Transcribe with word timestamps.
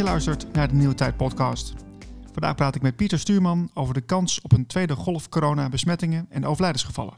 je 0.00 0.06
luistert 0.06 0.52
naar 0.52 0.68
de 0.68 0.74
Nieuwe 0.74 0.94
Tijd 0.94 1.16
podcast. 1.16 1.74
Vandaag 2.32 2.54
praat 2.54 2.74
ik 2.74 2.82
met 2.82 2.96
Pieter 2.96 3.18
Stuurman 3.18 3.70
over 3.74 3.94
de 3.94 4.00
kans 4.00 4.40
op 4.40 4.52
een 4.52 4.66
tweede 4.66 4.94
golf 4.94 5.28
corona-besmettingen 5.28 6.26
en 6.30 6.46
overlijdensgevallen. 6.46 7.14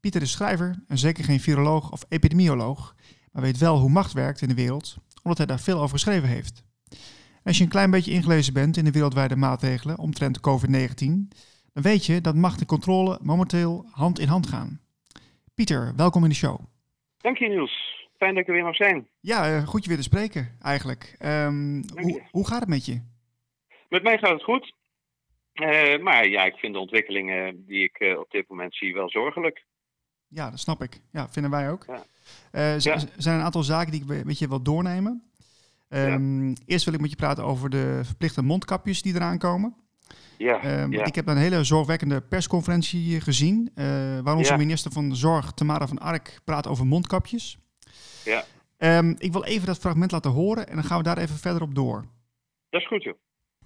Pieter 0.00 0.22
is 0.22 0.30
schrijver 0.30 0.84
en 0.88 0.98
zeker 0.98 1.24
geen 1.24 1.40
viroloog 1.40 1.92
of 1.92 2.04
epidemioloog, 2.08 2.94
maar 3.32 3.42
weet 3.42 3.58
wel 3.58 3.78
hoe 3.78 3.90
macht 3.90 4.12
werkt 4.12 4.40
in 4.40 4.48
de 4.48 4.54
wereld, 4.54 4.96
omdat 5.22 5.38
hij 5.38 5.46
daar 5.46 5.60
veel 5.60 5.80
over 5.80 5.90
geschreven 5.90 6.28
heeft. 6.28 6.64
als 7.44 7.58
je 7.58 7.64
een 7.64 7.70
klein 7.70 7.90
beetje 7.90 8.12
ingelezen 8.12 8.52
bent 8.52 8.76
in 8.76 8.84
de 8.84 8.92
wereldwijde 8.92 9.36
maatregelen 9.36 9.98
omtrent 9.98 10.38
COVID-19, 10.38 10.94
dan 11.72 11.82
weet 11.82 12.06
je 12.06 12.20
dat 12.20 12.34
macht 12.34 12.60
en 12.60 12.66
controle 12.66 13.18
momenteel 13.22 13.86
hand 13.90 14.18
in 14.18 14.28
hand 14.28 14.46
gaan. 14.46 14.80
Pieter, 15.54 15.92
welkom 15.96 16.22
in 16.22 16.28
de 16.28 16.34
show. 16.34 16.60
Dank 17.18 17.38
je 17.38 17.48
Niels. 17.48 17.93
Fijn 18.16 18.34
dat 18.34 18.42
ik 18.42 18.48
er 18.48 18.54
weer 18.54 18.64
mag 18.64 18.76
zijn. 18.76 19.08
Ja, 19.20 19.56
eh, 19.56 19.66
goed 19.66 19.82
je 19.82 19.88
weer 19.88 19.98
te 19.98 20.04
spreken 20.04 20.56
eigenlijk. 20.60 21.16
Um, 21.18 21.84
hoe, 21.96 22.22
hoe, 22.30 22.46
gaat 22.46 22.60
het 22.60 22.68
met 22.68 22.86
je? 22.86 23.00
Met 23.88 24.02
mij 24.02 24.18
gaat 24.18 24.32
het 24.32 24.42
goed. 24.42 24.74
Uh, 25.54 25.98
maar 25.98 26.28
ja, 26.28 26.44
ik 26.44 26.54
vind 26.54 26.74
de 26.74 26.80
ontwikkelingen 26.80 27.64
die 27.66 27.82
ik 27.82 28.00
uh, 28.00 28.18
op 28.18 28.30
dit 28.30 28.48
moment 28.48 28.74
zie 28.74 28.94
wel 28.94 29.10
zorgelijk. 29.10 29.64
Ja, 30.28 30.50
dat 30.50 30.58
snap 30.58 30.82
ik. 30.82 31.00
Ja, 31.12 31.28
vinden 31.28 31.50
wij 31.50 31.70
ook. 31.70 31.84
Ja. 31.86 32.02
Er 32.50 32.82
ja. 32.82 32.98
zijn 33.16 33.38
een 33.38 33.44
aantal 33.44 33.62
zaken 33.62 33.92
die 33.92 34.00
ik 34.00 34.24
met 34.24 34.38
je 34.38 34.48
wil 34.48 34.62
doornemen. 34.62 35.22
Um, 35.88 36.48
ja. 36.48 36.54
Eerst 36.66 36.84
wil 36.84 36.94
ik 36.94 37.00
met 37.00 37.10
je 37.10 37.16
praten 37.16 37.44
over 37.44 37.70
de 37.70 38.00
verplichte 38.04 38.42
mondkapjes 38.42 39.02
die 39.02 39.14
eraan 39.14 39.38
komen. 39.38 39.74
Ja, 40.38 40.82
um, 40.82 40.92
ja. 40.92 41.04
Ik 41.04 41.14
heb 41.14 41.26
een 41.26 41.36
hele 41.36 41.64
zorgwekkende 41.64 42.20
persconferentie 42.20 43.20
gezien, 43.20 43.70
uh, 43.74 43.84
waar 44.20 44.36
onze 44.36 44.56
minister 44.56 44.92
van 44.92 45.16
Zorg, 45.16 45.52
Tamara 45.52 45.86
van 45.86 45.98
Ark, 45.98 46.40
praat 46.44 46.66
over 46.66 46.86
mondkapjes. 46.86 47.58
Ja. 48.24 48.44
Um, 48.78 49.14
ik 49.18 49.32
wil 49.32 49.44
even 49.44 49.66
dat 49.66 49.78
fragment 49.78 50.12
laten 50.12 50.30
horen 50.30 50.68
en 50.68 50.74
dan 50.74 50.84
gaan 50.84 50.98
we 50.98 51.04
daar 51.04 51.18
even 51.18 51.36
verder 51.36 51.62
op 51.62 51.74
door. 51.74 52.04
Dat 52.70 52.80
is 52.80 52.86
goed, 52.86 53.02
joh. 53.02 53.14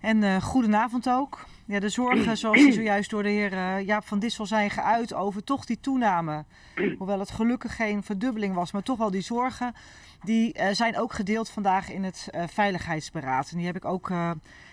En 0.01 0.23
uh, 0.23 0.43
goedenavond 0.43 1.09
ook. 1.09 1.47
Ja, 1.67 1.81
de 1.81 1.89
zorgen, 1.89 2.37
zoals 2.39 2.59
die 2.59 2.73
zojuist 2.73 3.11
door 3.11 3.23
de 3.23 3.29
heer 3.29 3.53
uh, 3.53 3.87
Jaap 3.87 4.05
van 4.05 4.19
Dissel 4.19 4.47
zijn 4.47 4.71
geuit 4.71 5.15
over 5.15 5.45
toch 5.45 5.65
die 5.65 5.81
toename. 5.81 6.45
Hoewel 6.99 7.19
het 7.19 7.31
gelukkig 7.31 7.77
geen 7.77 8.03
verdubbeling 8.03 8.55
was, 8.55 8.73
maar 8.73 8.83
toch 8.83 8.99
wel 8.99 9.11
die 9.11 9.21
zorgen. 9.21 9.75
Die 10.23 10.59
uh, 10.59 10.69
zijn 10.71 10.99
ook 10.99 11.13
gedeeld 11.13 11.51
vandaag 11.51 11.91
in 11.91 12.05
het 12.05 12.29
Veiligheidsberaad. 12.47 13.51
En 13.51 13.57
die 13.57 13.67
heb 13.67 13.77
ik 13.77 13.85
ook 13.85 14.11
uh, 14.11 14.31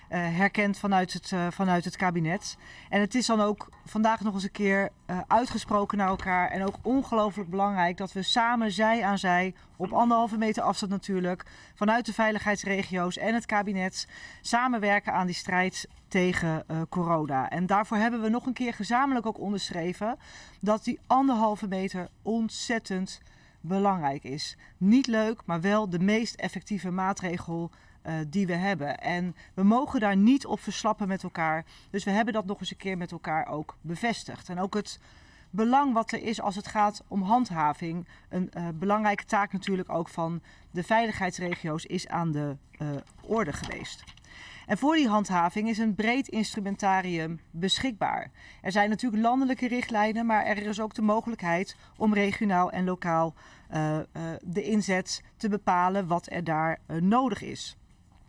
herkend 0.10 0.78
vanuit 0.78 1.14
het, 1.14 1.32
uh, 1.32 1.48
vanuit 1.52 1.86
het 1.86 1.96
kabinet. 1.96 2.58
En 2.90 3.02
het 3.02 3.16
is 3.16 3.26
dan 3.26 3.42
ook 3.42 3.70
vandaag 3.86 4.22
nog 4.22 4.34
eens 4.34 4.44
een 4.44 4.52
keer 4.52 4.90
uh, 5.10 5.20
uitgesproken 5.28 5.98
naar 5.98 6.08
elkaar. 6.08 6.50
En 6.50 6.66
ook 6.66 6.76
ongelooflijk 6.82 7.50
belangrijk 7.50 7.98
dat 7.98 8.14
we 8.14 8.22
samen 8.22 8.72
zij 8.72 9.04
aan 9.04 9.18
zij, 9.18 9.54
op 9.76 9.92
anderhalve 9.92 10.38
meter 10.38 10.64
afstand 10.64 10.92
natuurlijk, 10.92 11.46
vanuit 11.76 12.06
de 12.06 12.14
veiligheidsregio's 12.14 13.18
en 13.18 13.34
het 13.34 13.46
kabinet, 13.46 14.08
samenwerken 14.42 15.14
aan 15.14 15.26
die 15.26 15.36
strijd 15.36 15.88
tegen 16.08 16.66
corona. 16.90 17.50
En 17.50 17.66
daarvoor 17.66 17.98
hebben 17.98 18.22
we 18.22 18.30
nog 18.30 18.46
een 18.46 18.54
keer 18.54 18.74
gezamenlijk 18.74 19.26
ook 19.26 19.40
onderschreven 19.40 20.18
dat 20.62 20.84
die 20.84 21.00
anderhalve 21.08 21.68
meter 21.68 22.08
ontzettend 22.22 23.22
belangrijk 23.62 24.24
is. 24.24 24.58
Niet 24.78 25.08
leuk, 25.08 25.42
maar 25.46 25.62
wel 25.62 25.90
de 25.90 26.00
meest 26.00 26.36
effectieve 26.36 26.92
maatregel 26.92 27.72
die 28.28 28.48
we 28.48 28.54
hebben. 28.54 29.00
En 29.00 29.36
we 29.54 29.64
mogen 29.64 30.00
daar 30.00 30.18
niet 30.18 30.46
op 30.46 30.60
verslappen 30.60 31.08
met 31.08 31.24
elkaar. 31.24 31.66
Dus 31.90 32.04
we 32.04 32.12
hebben 32.12 32.34
dat 32.34 32.46
nog 32.46 32.60
eens 32.60 32.72
een 32.72 32.78
keer 32.78 32.98
met 32.98 33.12
elkaar 33.12 33.48
ook 33.48 33.78
bevestigd. 33.82 34.50
En 34.50 34.60
ook 34.60 34.74
het 34.74 35.00
belang 35.50 35.94
wat 35.94 36.12
er 36.12 36.24
is 36.24 36.42
als 36.42 36.56
het 36.56 36.68
gaat 36.68 37.04
om 37.08 37.22
handhaving. 37.22 38.08
Een 38.30 38.52
uh, 38.58 38.68
belangrijke 38.74 39.26
taak 39.26 39.52
natuurlijk 39.54 39.90
ook 39.90 40.10
van 40.10 40.42
de 40.72 40.84
veiligheidsregio's 40.84 41.86
is 41.86 42.08
aan 42.08 42.32
de 42.32 42.56
uh, 42.82 42.90
orde 43.22 43.54
geweest. 43.54 44.04
En 44.66 44.78
voor 44.78 44.96
die 44.96 45.08
handhaving 45.08 45.70
is 45.70 45.78
een 45.78 45.96
breed 45.96 46.28
instrumentarium 46.28 47.40
beschikbaar. 47.52 48.32
Er 48.62 48.72
zijn 48.72 48.90
natuurlijk 48.90 49.24
landelijke 49.24 49.68
richtlijnen, 49.68 50.26
maar 50.26 50.46
er 50.46 50.58
is 50.58 50.80
ook 50.80 50.94
de 50.94 51.02
mogelijkheid 51.02 51.76
om 51.98 52.14
regionaal 52.14 52.72
en 52.72 52.86
lokaal 52.86 53.34
de 54.42 54.64
inzet 54.64 55.24
te 55.38 55.50
bepalen 55.50 56.08
wat 56.08 56.32
er 56.32 56.44
daar 56.44 56.80
nodig 57.00 57.42
is. 57.42 57.78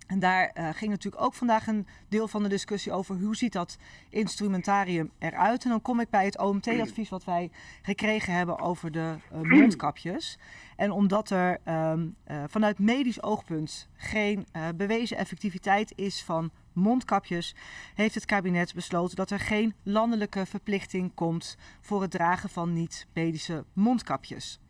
En 0.06 0.18
daar 0.18 0.50
uh, 0.54 0.68
ging 0.72 0.90
natuurlijk 0.90 1.22
ook 1.22 1.34
vandaag 1.34 1.66
een 1.66 1.86
deel 2.08 2.28
van 2.28 2.42
de 2.42 2.48
discussie 2.48 2.92
over 2.92 3.16
hoe 3.16 3.36
ziet 3.36 3.52
dat 3.52 3.76
instrumentarium 4.10 5.10
eruit. 5.18 5.64
En 5.64 5.70
dan 5.70 5.82
kom 5.82 6.00
ik 6.00 6.10
bij 6.10 6.24
het 6.24 6.38
OMT-advies 6.38 7.08
wat 7.08 7.24
wij 7.24 7.50
gekregen 7.82 8.32
hebben 8.32 8.58
over 8.58 8.92
de 8.92 9.14
uh, 9.32 9.40
mondkapjes. 9.58 10.38
En 10.76 10.90
omdat 10.90 11.30
er 11.30 11.60
um, 11.64 12.16
uh, 12.30 12.44
vanuit 12.46 12.78
medisch 12.78 13.22
oogpunt 13.22 13.88
geen 13.96 14.46
bewezen 14.76 15.16
effectiviteit 15.16 15.92
is 15.96 16.22
van 16.22 16.50
mondkapjes, 16.72 17.54
heeft 17.94 18.14
het 18.14 18.24
kabinet 18.24 18.74
besloten 18.74 19.16
dat 19.16 19.30
er 19.30 19.40
geen 19.40 19.74
landelijke 19.82 20.46
verplichting 20.46 21.14
komt 21.14 21.56
voor 21.80 22.02
het 22.02 22.10
dragen 22.10 22.48
van 22.48 22.72
niet-medische 22.72 23.64
mondkapjes. 23.72 24.60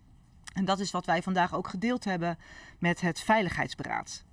En 0.53 0.65
dat 0.65 0.81
is 0.81 0.91
wat 0.91 1.07
wij 1.07 1.23
vandaag 1.23 1.55
ook 1.55 1.69
gedeeld 1.69 2.05
hebben 2.05 2.39
met 2.79 3.01
het 3.01 3.21
Veiligheidsberaad. 3.21 4.26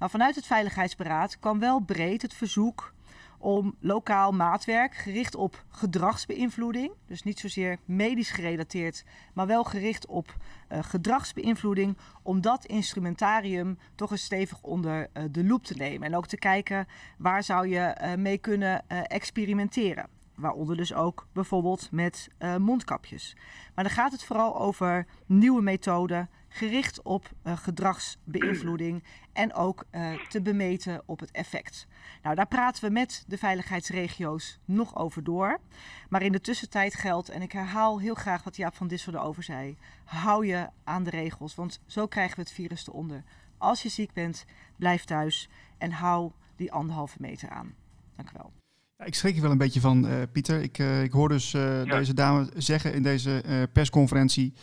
Maar 0.00 0.10
vanuit 0.10 0.34
het 0.34 0.46
Veiligheidsberaad 0.46 1.38
kwam 1.38 1.58
wel 1.58 1.80
breed 1.80 2.22
het 2.22 2.34
verzoek 2.34 2.94
om 3.38 3.74
lokaal 3.80 4.32
maatwerk 4.32 4.94
gericht 4.94 5.34
op 5.34 5.64
gedragsbeïnvloeding. 5.68 6.92
Dus 7.06 7.22
niet 7.22 7.38
zozeer 7.38 7.78
medisch 7.84 8.30
gerelateerd, 8.30 9.04
maar 9.34 9.46
wel 9.46 9.64
gericht 9.64 10.06
op 10.06 10.36
uh, 10.72 10.78
gedragsbeïnvloeding. 10.82 11.96
Om 12.22 12.40
dat 12.40 12.64
instrumentarium 12.64 13.78
toch 13.94 14.10
eens 14.10 14.24
stevig 14.24 14.62
onder 14.62 15.08
uh, 15.14 15.24
de 15.30 15.44
loep 15.44 15.64
te 15.64 15.74
nemen. 15.74 16.08
En 16.08 16.16
ook 16.16 16.26
te 16.26 16.38
kijken 16.38 16.86
waar 17.18 17.42
zou 17.42 17.68
je 17.68 17.96
uh, 18.02 18.14
mee 18.14 18.38
kunnen 18.38 18.88
experimenteren. 18.88 20.08
Waaronder 20.34 20.76
dus 20.76 20.94
ook 20.94 21.26
bijvoorbeeld 21.32 21.88
met 21.90 22.28
mondkapjes. 22.58 23.36
Maar 23.74 23.84
dan 23.84 23.92
gaat 23.92 24.12
het 24.12 24.24
vooral 24.24 24.60
over 24.60 25.06
nieuwe 25.26 25.62
methoden, 25.62 26.30
gericht 26.52 27.02
op 27.02 27.30
uh, 27.44 27.56
gedragsbeïnvloeding 27.56 29.04
en 29.32 29.54
ook 29.54 29.84
uh, 29.92 30.26
te 30.28 30.42
bemeten 30.42 31.02
op 31.06 31.20
het 31.20 31.30
effect. 31.30 31.86
Nou, 32.22 32.34
daar 32.34 32.46
praten 32.46 32.84
we 32.84 32.90
met 32.90 33.24
de 33.26 33.38
veiligheidsregio's 33.38 34.58
nog 34.64 34.96
over 34.96 35.24
door. 35.24 35.60
Maar 36.08 36.22
in 36.22 36.32
de 36.32 36.40
tussentijd 36.40 36.94
geldt, 36.94 37.28
en 37.28 37.42
ik 37.42 37.52
herhaal 37.52 38.00
heel 38.00 38.14
graag 38.14 38.44
wat 38.44 38.56
Jaap 38.56 38.74
van 38.74 38.88
Dissel 38.88 39.14
erover 39.14 39.42
zei, 39.42 39.76
hou 40.04 40.46
je 40.46 40.68
aan 40.84 41.02
de 41.02 41.10
regels, 41.10 41.54
want 41.54 41.80
zo 41.86 42.06
krijgen 42.06 42.36
we 42.36 42.42
het 42.42 42.52
virus 42.52 42.88
eronder. 42.88 43.24
Als 43.58 43.82
je 43.82 43.88
ziek 43.88 44.12
bent, 44.12 44.44
blijf 44.76 45.04
thuis 45.04 45.48
en 45.78 45.92
hou 45.92 46.32
die 46.56 46.72
anderhalve 46.72 47.16
meter 47.20 47.48
aan. 47.48 47.74
Dank 48.16 48.28
u 48.28 48.32
wel. 48.36 48.52
Ja, 48.98 49.04
ik 49.04 49.14
schrik 49.14 49.34
je 49.34 49.40
wel 49.40 49.50
een 49.50 49.58
beetje 49.58 49.80
van, 49.80 50.04
uh, 50.04 50.22
Pieter. 50.32 50.62
Ik, 50.62 50.78
uh, 50.78 51.02
ik 51.02 51.12
hoor 51.12 51.28
dus 51.28 51.52
uh, 51.52 51.84
ja. 51.84 51.96
deze 51.96 52.14
dame 52.14 52.50
zeggen 52.56 52.94
in 52.94 53.02
deze 53.02 53.68
persconferentie 53.72 54.54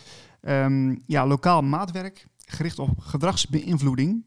Um, 0.50 1.03
ja, 1.08 1.28
lokaal 1.28 1.62
maatwerk 1.62 2.25
gericht 2.46 2.80
op 2.80 2.90
gedragsbeïnvloeding. 3.00 4.25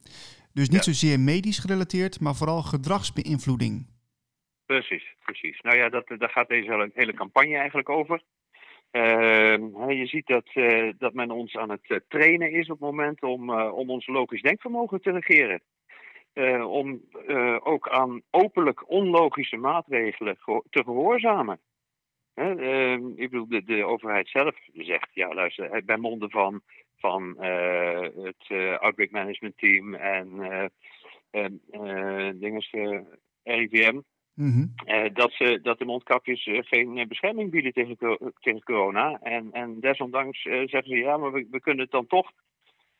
Dus 0.53 0.69
niet 0.69 0.85
ja. 0.85 0.93
zozeer 0.93 1.21
medisch 1.21 1.59
gerelateerd, 1.59 2.21
maar 2.21 2.35
vooral 2.35 2.63
gedragsbeïnvloeding. 2.63 3.87
Precies, 4.67 5.15
precies. 5.25 5.61
Nou 5.61 5.77
ja, 5.77 5.89
dat, 5.89 6.07
daar 6.07 6.31
gaat 6.31 6.49
deze 6.49 6.91
hele, 6.95 7.15
campagne 7.15 7.57
eigenlijk 7.57 7.89
over. 7.89 8.23
Uh, 8.93 9.57
je 9.89 10.07
ziet 10.07 10.27
dat, 10.27 10.47
uh, 10.55 10.93
dat 10.99 11.15
men 11.15 11.31
ons 11.31 11.57
aan 11.57 11.71
het 11.71 11.89
uh, 11.89 11.99
trainen 12.09 12.53
is 12.53 12.71
op 12.71 12.81
het 12.81 12.91
moment 12.91 13.23
om, 13.23 13.51
uh, 13.51 13.73
om 13.73 13.91
ons 13.91 14.07
logisch 14.07 14.43
denkvermogen 14.43 15.01
te 15.01 15.11
negeren. 15.13 15.63
om 16.66 17.01
ook 17.63 17.89
aan 17.89 18.23
openlijk 18.31 18.91
onlogische 18.91 19.57
maatregelen 19.57 20.39
te 20.71 20.83
gehoorzamen. 20.84 21.61
Uh, 22.41 22.92
ik 22.92 23.31
bedoel, 23.31 23.48
de, 23.48 23.65
de, 23.65 23.84
overheid 23.84 24.28
zelf 24.28 24.57
zegt, 24.72 25.09
ja 25.13 25.34
luister, 25.34 25.84
bij 25.84 25.97
monden 25.97 26.31
van, 26.31 26.60
van 26.97 27.37
uh, 27.41 28.01
het 28.01 28.48
uh, 28.48 28.78
Outbreak 28.78 29.10
Management 29.10 29.59
Team 29.59 29.95
en 29.95 30.71
dinges, 32.39 32.71
RIVM, 33.42 34.01
mm 34.34 34.53
-hmm. 34.53 34.75
dat, 35.13 35.33
ze, 35.33 35.60
dat 35.63 35.78
de 35.78 35.84
mondkapjes 35.84 36.48
geen 36.53 37.04
bescherming 37.09 37.51
bieden 37.51 37.72
tegen, 37.72 37.97
tegen 38.41 38.63
corona. 38.63 39.19
En, 39.22 39.53
en 39.53 39.81
desondanks 39.81 40.42
zeggen 40.42 40.84
ze, 40.84 40.97
ja, 40.97 41.16
maar 41.16 41.33
we, 41.33 41.47
we 41.51 41.60
kunnen 41.60 41.83
het 41.83 41.92
dan 41.92 42.07
toch 42.07 42.33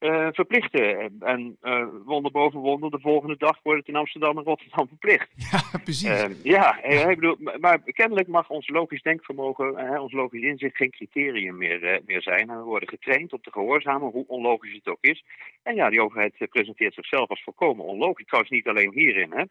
uh, 0.00 0.29
verplichten. 0.31 1.17
En 1.20 1.56
uh, 1.62 1.85
wonder 2.05 2.32
boven 2.32 2.61
wonder, 2.61 2.91
de 2.91 3.00
volgende 3.00 3.37
dag 3.37 3.58
wordt 3.62 3.79
het 3.79 3.88
in 3.88 3.97
Amsterdam 3.97 4.38
en 4.38 4.44
Rotterdam 4.44 4.88
verplicht. 4.88 5.29
Ja, 5.52 5.79
precies. 5.79 6.08
Uh, 6.08 6.43
ja, 6.43 6.82
ik 6.82 7.20
bedoel, 7.20 7.37
maar 7.61 7.79
kennelijk 7.79 8.29
mag 8.29 8.50
ons 8.50 8.69
logisch 8.69 9.02
denkvermogen, 9.02 10.00
ons 10.00 10.12
logisch 10.12 10.43
inzicht 10.43 10.76
geen 10.76 10.91
criterium 10.91 11.56
meer, 11.56 12.00
meer 12.06 12.23
zijn. 12.23 12.50
En 12.50 12.56
we 12.56 12.62
worden 12.62 12.88
getraind 12.88 13.32
op 13.32 13.43
te 13.43 13.52
gehoorzamen, 13.52 14.11
hoe 14.11 14.25
onlogisch 14.26 14.75
het 14.75 14.88
ook 14.88 14.99
is. 15.00 15.25
En 15.62 15.75
ja, 15.75 15.91
die 15.91 16.02
overheid 16.02 16.35
presenteert 16.50 16.94
zichzelf 16.94 17.29
als 17.29 17.43
volkomen 17.43 17.85
onlogisch. 17.85 18.26
Trouwens 18.26 18.52
niet 18.52 18.69
alleen 18.69 18.93
hierin. 18.93 19.32
Hè. 19.32 19.44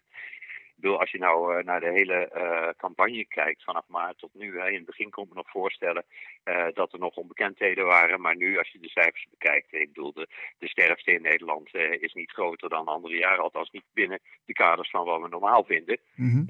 Ik 0.79 0.85
bedoel, 0.85 0.99
als 0.99 1.11
je 1.11 1.17
nou 1.17 1.57
uh, 1.57 1.63
naar 1.63 1.79
de 1.79 1.91
hele 1.91 2.31
uh, 2.35 2.69
campagne 2.77 3.25
kijkt 3.25 3.63
vanaf 3.63 3.87
maart 3.87 4.17
tot 4.17 4.33
nu, 4.33 4.59
hè, 4.59 4.67
in 4.69 4.75
het 4.75 4.85
begin 4.85 5.09
kon 5.09 5.23
ik 5.23 5.29
me 5.29 5.35
nog 5.35 5.49
voorstellen 5.49 6.05
uh, 6.45 6.67
dat 6.73 6.93
er 6.93 6.99
nog 6.99 7.15
onbekendheden 7.15 7.85
waren, 7.85 8.21
maar 8.21 8.35
nu 8.35 8.57
als 8.57 8.71
je 8.71 8.79
de 8.79 8.89
cijfers 8.89 9.27
bekijkt, 9.29 9.73
ik 9.73 9.93
bedoel, 9.93 10.13
de, 10.13 10.27
de 10.57 10.67
sterfte 10.67 11.11
in 11.11 11.21
Nederland 11.21 11.75
is 11.75 12.13
niet 12.13 12.31
groter 12.31 12.69
dan 12.69 12.85
andere 12.85 13.17
jaren, 13.17 13.43
althans 13.43 13.69
niet 13.71 13.83
binnen 13.93 14.19
de 14.45 14.53
kaders 14.53 14.89
van 14.89 15.05
wat 15.05 15.21
we 15.21 15.27
normaal 15.27 15.63
vinden. 15.63 15.99
Mm 16.15 16.29
-hmm. 16.29 16.45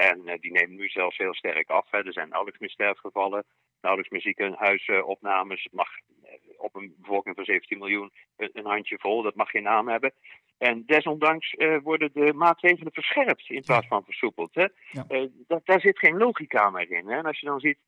en 0.00 0.38
die 0.40 0.52
nemen 0.52 0.76
nu 0.76 0.88
zelfs 0.88 1.16
heel 1.16 1.34
sterk 1.34 1.70
af. 1.70 1.90
Hè. 1.90 2.04
Er 2.04 2.12
zijn 2.12 2.28
nauwelijks 2.28 2.60
meer 2.60 2.70
sterfgevallen, 2.70 3.44
nauwelijks 3.80 4.12
meer 4.12 4.22
ziekenhuisopnames. 4.22 5.62
Het 5.62 5.72
mag 5.72 5.88
op 6.66 6.74
een 6.74 6.94
bevolking 6.98 7.34
van 7.34 7.44
17 7.44 7.78
miljoen 7.78 8.12
een, 8.36 8.50
een 8.52 8.66
handje 8.66 8.98
vol, 8.98 9.22
dat 9.22 9.34
mag 9.34 9.50
geen 9.50 9.62
naam 9.62 9.88
hebben. 9.88 10.12
En 10.58 10.82
desondanks 10.86 11.52
uh, 11.52 11.78
worden 11.82 12.10
de 12.12 12.32
maatregelen 12.32 12.92
verscherpt 12.92 13.50
in 13.50 13.62
plaats 13.62 13.86
van 13.86 14.04
versoepeld. 14.04 14.54
Hè? 14.54 14.66
Ja. 14.90 15.04
Uh, 15.08 15.28
dat, 15.46 15.60
daar 15.64 15.80
zit 15.80 15.98
geen 15.98 16.16
logica 16.16 16.70
meer 16.70 16.90
in. 16.90 17.08
Hè? 17.08 17.16
En 17.16 17.26
als 17.26 17.40
je 17.40 17.46
dan 17.46 17.60
ziet 17.60 17.78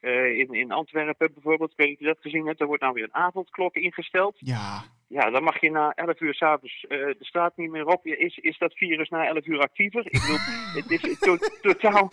uh, 0.00 0.38
in, 0.38 0.54
in 0.54 0.72
Antwerpen 0.72 1.32
bijvoorbeeld, 1.34 1.70
ik 1.70 1.76
weet 1.76 1.88
niet 1.88 1.96
of 1.96 2.02
je 2.06 2.12
dat 2.12 2.22
gezien 2.22 2.46
hebt, 2.46 2.60
er 2.60 2.66
wordt 2.66 2.82
nou 2.82 2.94
weer 2.94 3.04
een 3.04 3.14
avondklok 3.14 3.74
ingesteld. 3.74 4.36
Ja. 4.38 4.82
Ja, 5.08 5.30
dan 5.30 5.42
mag 5.42 5.60
je 5.60 5.70
na 5.70 5.92
11 5.94 6.20
uur 6.20 6.34
s'avonds 6.34 6.84
uh, 6.88 7.06
de 7.06 7.16
straat 7.20 7.56
niet 7.56 7.70
meer 7.70 7.86
op. 7.86 8.06
Is, 8.06 8.36
is 8.36 8.58
dat 8.58 8.74
virus 8.74 9.08
na 9.08 9.26
11 9.26 9.46
uur 9.46 9.60
actiever? 9.60 10.04
Ik 10.04 10.20
bedoel, 10.20 10.38
het 10.82 11.04
is 11.04 11.18
to 11.18 11.36
totaal, 11.60 12.10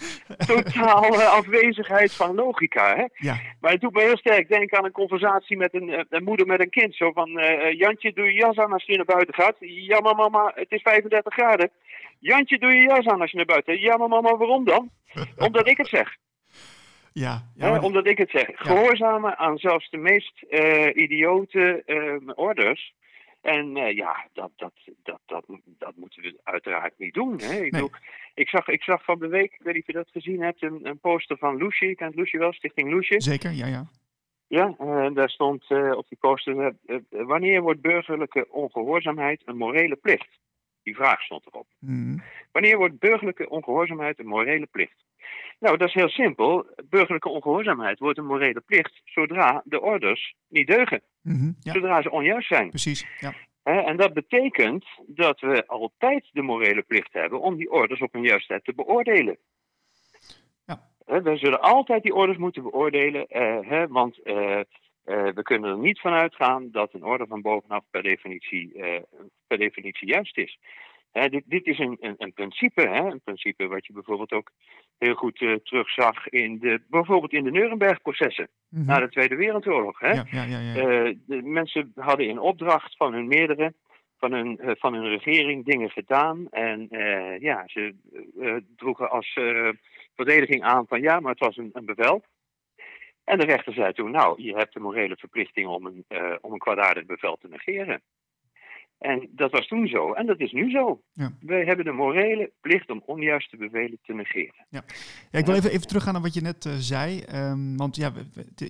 totaal 0.48 1.14
uh, 1.14 1.34
afwezigheid 1.34 2.14
van 2.14 2.36
logica. 2.36 2.96
Hè? 2.96 3.06
Ja. 3.28 3.40
Maar 3.60 3.72
het 3.72 3.82
doet 3.82 3.94
me 3.94 4.02
heel 4.02 4.18
sterk 4.18 4.48
denken 4.48 4.78
aan 4.78 4.86
een 4.86 4.92
conversatie 4.92 5.58
met 5.58 5.74
een, 5.74 6.06
een 6.10 6.24
moeder 6.24 6.46
met 6.46 6.60
een 6.60 6.70
kind. 6.70 6.96
Zo 6.96 7.12
van, 7.12 7.30
Jantje, 7.78 8.14
doe 8.14 8.26
je 8.26 8.34
jas 8.34 8.58
aan 8.58 8.74
als 8.74 8.84
je 8.86 8.96
naar 8.96 9.06
buiten 9.06 9.34
gaat. 9.34 9.56
Ja, 9.60 10.00
maar 10.00 10.16
mama, 10.16 10.52
het 10.56 10.72
is 10.72 10.82
35 10.82 11.34
graden. 11.34 11.70
Jantje, 12.20 12.60
doe 12.60 12.72
je 12.72 12.82
jas 12.82 13.06
aan 13.06 13.22
als 13.22 13.32
je 13.32 13.38
naar 13.38 13.46
buiten 13.46 13.74
gaat. 13.74 13.82
Ja, 13.82 13.98
maar 13.98 14.10
mama, 14.10 14.38
waarom 14.38 14.66
dan? 14.66 14.90
Omdat 15.48 15.68
ik 15.68 15.78
het 15.78 15.88
zeg. 15.88 16.16
Ja, 17.20 17.52
ja 17.56 17.70
maar... 17.70 17.84
omdat 17.84 18.08
ik 18.08 18.18
het 18.18 18.30
zeg. 18.30 18.50
Gehoorzamen 18.54 19.38
aan 19.38 19.58
zelfs 19.58 19.90
de 19.90 19.98
meest 19.98 20.44
uh, 20.50 20.96
idiote 20.96 21.84
uh, 21.86 22.32
orders. 22.36 22.94
En 23.42 23.78
uh, 23.78 23.92
ja, 23.92 24.28
dat, 24.34 24.52
dat, 24.56 24.74
dat, 25.04 25.20
dat, 25.26 25.46
dat 25.78 25.96
moeten 25.96 26.22
we 26.22 26.40
uiteraard 26.44 26.94
niet 26.98 27.14
doen. 27.14 27.40
Hè? 27.40 27.54
Ik, 27.54 27.60
nee. 27.60 27.70
bedoel, 27.70 27.92
ik, 28.34 28.50
zag, 28.50 28.68
ik 28.68 28.84
zag 28.84 29.04
van 29.04 29.20
de 29.20 29.28
week, 29.28 29.54
ik 29.54 29.62
weet 29.64 29.74
niet 29.74 29.82
of 29.82 29.88
je 29.88 29.94
dat 29.94 30.10
gezien 30.12 30.42
hebt, 30.42 30.62
een, 30.64 30.80
een 30.88 31.00
poster 31.00 31.38
van 31.38 31.58
Loesje. 31.58 31.86
Je 31.86 31.96
kent 31.96 32.16
Loesje 32.16 32.38
wel, 32.38 32.54
Stichting 32.54 32.92
Loesje. 32.92 33.22
Zeker, 33.22 33.52
ja, 33.52 33.66
ja. 33.66 33.86
Ja, 34.48 34.76
en 34.78 35.14
daar 35.14 35.30
stond 35.30 35.72
op 35.72 36.06
die 36.10 36.18
poster, 36.20 36.74
wanneer 37.10 37.62
wordt 37.62 37.82
burgerlijke 37.82 38.48
ongehoorzaamheid 38.52 39.42
een 39.46 39.58
morele 39.58 39.96
plicht? 39.96 40.40
Die 40.84 40.96
vraag 40.96 41.22
stond 41.22 41.46
erop. 41.46 41.68
Mm. 41.80 42.22
Wanneer 42.52 42.78
wordt 42.78 43.00
burgerlijke 43.00 43.50
ongehoorzaamheid 43.50 44.20
een 44.20 44.28
morele 44.28 44.66
plicht? 44.66 45.06
Nou, 45.60 45.78
dat 45.78 45.88
is 45.88 45.94
heel 45.94 46.10
simpel. 46.10 46.66
Burgerlijke 46.90 47.30
ongehoorzaamheid 47.30 48.00
wordt 48.00 48.18
een 48.18 48.26
morele 48.26 48.62
plicht 48.62 49.02
zodra 49.04 49.62
de 49.66 49.82
orders 49.82 50.36
niet 50.48 50.68
deugen. 50.68 51.02
Mm 51.22 51.36
-hmm, 51.36 51.56
ja. 51.60 51.74
Zodra 51.74 52.02
ze 52.02 52.12
onjuist 52.12 52.48
zijn. 52.48 52.70
Precies, 52.70 53.06
ja. 53.20 53.34
En 53.64 53.98
dat 53.98 54.14
betekent 54.14 54.86
dat 55.08 55.40
we 55.40 55.68
altijd 55.68 56.30
de 56.32 56.42
morele 56.42 56.82
plicht 56.82 57.14
hebben 57.14 57.42
om 57.42 57.56
die 57.56 57.72
orders 57.72 58.02
op 58.02 58.16
een 58.16 58.24
juistheid 58.24 58.64
te 58.64 58.74
beoordelen. 58.74 59.38
Ja. 60.66 60.82
We 61.06 61.38
zullen 61.38 61.62
altijd 61.62 62.04
die 62.04 62.16
orders 62.16 62.38
moeten 62.38 62.64
beoordelen, 62.64 63.26
he, 63.68 63.88
want 63.88 64.20
uh, 64.24 64.36
uh, 64.36 64.64
we 65.06 65.42
kunnen 65.44 65.70
er 65.70 65.78
niet 65.78 66.00
van 66.00 66.14
uitgaan 66.14 66.72
dat 66.72 66.94
een 66.94 67.04
order 67.04 67.28
van 67.28 67.42
bovenaf 67.42 67.84
per 67.92 68.04
definitie, 68.04 68.72
per 69.48 69.58
definitie 69.58 70.08
juist 70.08 70.38
is. 70.38 70.60
He, 71.20 71.30
dit, 71.30 71.44
dit, 71.46 71.66
is 71.66 71.80
een, 71.80 71.98
een, 72.00 72.16
een 72.18 72.34
principe, 72.34 72.82
hè? 72.82 73.00
een 73.00 73.22
principe 73.24 73.68
wat 73.68 73.86
je 73.86 73.94
bijvoorbeeld 73.94 74.32
ook 74.32 74.52
heel 74.98 75.16
goed 75.16 75.42
uh, 75.42 75.56
terugzag 75.56 76.28
in 76.28 76.60
de, 76.60 76.82
bijvoorbeeld 76.88 77.34
in 77.34 77.44
de 77.44 77.52
Nuremberg-processen 77.52 78.50
mm 78.70 78.80
-hmm. 78.80 78.88
na 78.88 79.00
de 79.00 79.10
Tweede 79.10 79.36
Wereldoorlog. 79.36 80.00
Hè? 80.00 80.12
Ja, 80.12 80.26
ja, 80.32 80.44
ja, 80.44 80.60
ja. 80.60 80.76
Uh, 80.76 81.16
de 81.26 81.42
mensen 81.42 81.92
hadden 81.96 82.28
in 82.28 82.40
opdracht 82.40 82.96
van 82.98 83.14
hun 83.14 83.28
meerdere, 83.28 83.74
van 84.18 84.32
hun, 84.32 84.60
uh, 84.62 84.72
van 84.76 84.94
hun 84.94 85.08
regering 85.08 85.66
dingen 85.66 85.90
gedaan 85.90 86.50
en 86.50 86.88
ja, 87.40 87.64
ze 87.66 87.96
droegen 88.76 89.10
als 89.10 89.40
verdediging 90.16 90.64
aan 90.64 90.88
van 90.88 91.02
ja, 91.02 91.20
maar 91.20 91.32
het 91.32 91.46
was 91.46 91.58
een, 91.58 91.70
een 91.74 91.86
bevel. 91.86 92.24
En 93.24 93.38
de 93.38 93.46
rechter 93.46 93.74
zei 93.74 93.94
toen, 93.94 94.12
nou, 94.12 94.44
je 94.44 94.56
hebt 94.56 94.74
de 94.74 94.80
morele 94.80 95.16
verplichting 95.16 95.68
om 95.68 95.86
een, 95.86 96.06
om 96.42 96.54
een 96.54 96.60
kwaadaardig 96.60 97.06
bevel 97.06 97.38
te 97.42 97.48
negeren. 97.48 98.02
En 99.00 99.30
dat 99.32 99.52
was 99.52 99.68
toen 99.68 99.88
zo 99.88 100.14
en 100.14 100.26
dat 100.26 100.40
is 100.40 100.52
nu 100.52 100.70
zo. 100.70 101.02
Ja. 101.14 101.32
Wij 101.40 101.64
hebben 101.64 101.86
de 101.86 101.92
morele 101.92 102.52
plicht 102.62 102.90
om 102.90 103.04
onjuiste 103.06 103.58
bevelen 103.58 104.00
te 104.06 104.14
negeren. 104.14 104.66
Ja, 104.70 104.84
ja 105.32 105.40
ik 105.40 105.46
wil 105.46 105.56
even, 105.56 105.72
even 105.72 105.88
teruggaan 105.88 106.14
naar 106.14 106.22
wat 106.22 106.34
je 106.34 106.42
net 106.42 106.66
uh, 106.66 106.74
zei. 106.74 107.24
Um, 107.34 107.78
want 107.78 107.96
ja, 107.96 108.12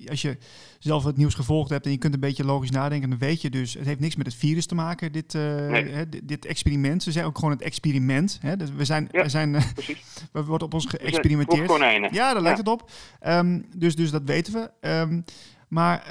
als 0.09 0.21
je 0.21 0.37
zelf 0.79 1.03
het 1.03 1.17
nieuws 1.17 1.33
gevolgd 1.33 1.69
hebt 1.69 1.85
en 1.85 1.91
je 1.91 1.97
kunt 1.97 2.13
een 2.13 2.19
beetje 2.19 2.45
logisch 2.45 2.71
nadenken, 2.71 3.09
dan 3.09 3.19
weet 3.19 3.41
je 3.41 3.49
dus, 3.49 3.73
het 3.73 3.85
heeft 3.85 3.99
niks 3.99 4.15
met 4.15 4.25
het 4.25 4.35
virus 4.35 4.65
te 4.65 4.75
maken, 4.75 5.11
dit, 5.11 5.33
uh, 5.33 5.41
nee. 5.69 5.83
hè, 5.83 6.09
dit, 6.09 6.27
dit, 6.27 6.45
experiment. 6.45 7.03
Ze 7.03 7.11
zijn 7.11 7.25
ook 7.25 7.35
gewoon 7.35 7.53
het 7.53 7.61
experiment. 7.61 8.39
Hè? 8.41 8.57
Dus 8.57 8.71
we 8.71 8.85
zijn, 8.85 9.07
ja, 9.11 9.21
we 9.21 9.29
zijn, 9.29 9.53
uh, 9.53 9.61
we 10.33 10.43
worden 10.43 10.67
op 10.67 10.73
ons 10.73 10.85
geëxperimenteerd. 10.85 11.69
Ja, 12.11 12.33
daar 12.33 12.41
lijkt 12.41 12.57
het 12.57 12.67
op. 12.67 12.91
Um, 13.27 13.65
dus, 13.75 13.95
dus 13.95 14.11
dat 14.11 14.23
weten 14.25 14.53
we. 14.53 14.89
Um, 14.89 15.23
maar 15.67 16.03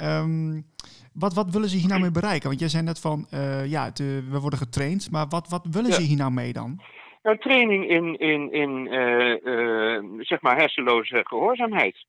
wat, 1.15 1.33
wat 1.33 1.49
willen 1.49 1.69
ze 1.69 1.77
hier 1.77 1.87
nou 1.87 2.01
mee 2.01 2.11
bereiken? 2.11 2.47
Want 2.47 2.59
jij 2.59 2.69
zei 2.69 2.83
net 2.83 2.99
van, 2.99 3.27
uh, 3.33 3.65
ja, 3.65 3.83
het, 3.85 3.99
uh, 3.99 4.07
we 4.29 4.39
worden 4.39 4.59
getraind, 4.59 5.11
maar 5.11 5.27
wat, 5.27 5.49
wat 5.49 5.67
willen 5.71 5.89
ja. 5.89 5.95
ze 5.95 6.01
hier 6.01 6.17
nou 6.17 6.31
mee 6.31 6.53
dan? 6.53 6.81
Nou, 7.23 7.37
training 7.37 7.89
in, 7.89 8.19
in, 8.19 8.51
in 8.51 8.85
uh, 8.93 10.19
zeg 10.19 10.41
maar 10.41 10.57
hersenloze 10.57 11.21
gehoorzaamheid. 11.23 12.05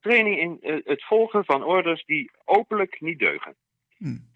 Training 0.00 0.38
in 0.38 0.82
het 0.84 1.04
volgen 1.04 1.44
van 1.44 1.64
orders 1.64 2.04
die 2.04 2.30
openlijk 2.44 2.96
niet 3.00 3.18
deugen. 3.18 3.54
Hmm. 3.96 4.28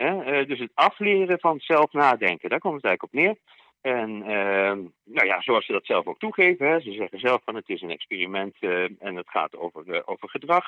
dus 0.47 0.59
het 0.59 0.71
afleren 0.75 1.39
van 1.39 1.61
zelf 1.61 1.93
nadenken, 1.93 2.51
daar 2.51 2.59
komt 2.59 2.75
het 2.75 2.85
eigenlijk 2.85 3.03
op 3.03 3.21
neer. 3.21 3.37
En 3.81 4.19
nou 5.05 5.27
ja, 5.27 5.41
zoals 5.41 5.67
ze 5.67 5.73
dat 5.73 5.87
zelf 5.87 6.07
ook 6.07 6.19
toegeven, 6.19 6.67
hè, 6.67 6.81
ze 6.81 6.93
zeggen 6.93 7.19
zelf 7.19 7.43
van 7.45 7.55
het 7.55 7.69
is 7.69 7.83
een 7.83 7.91
experiment 7.91 8.57
en 8.99 9.17
het 9.17 9.29
gaat 9.29 9.57
over, 9.57 10.07
over 10.07 10.29
gedrag. 10.29 10.65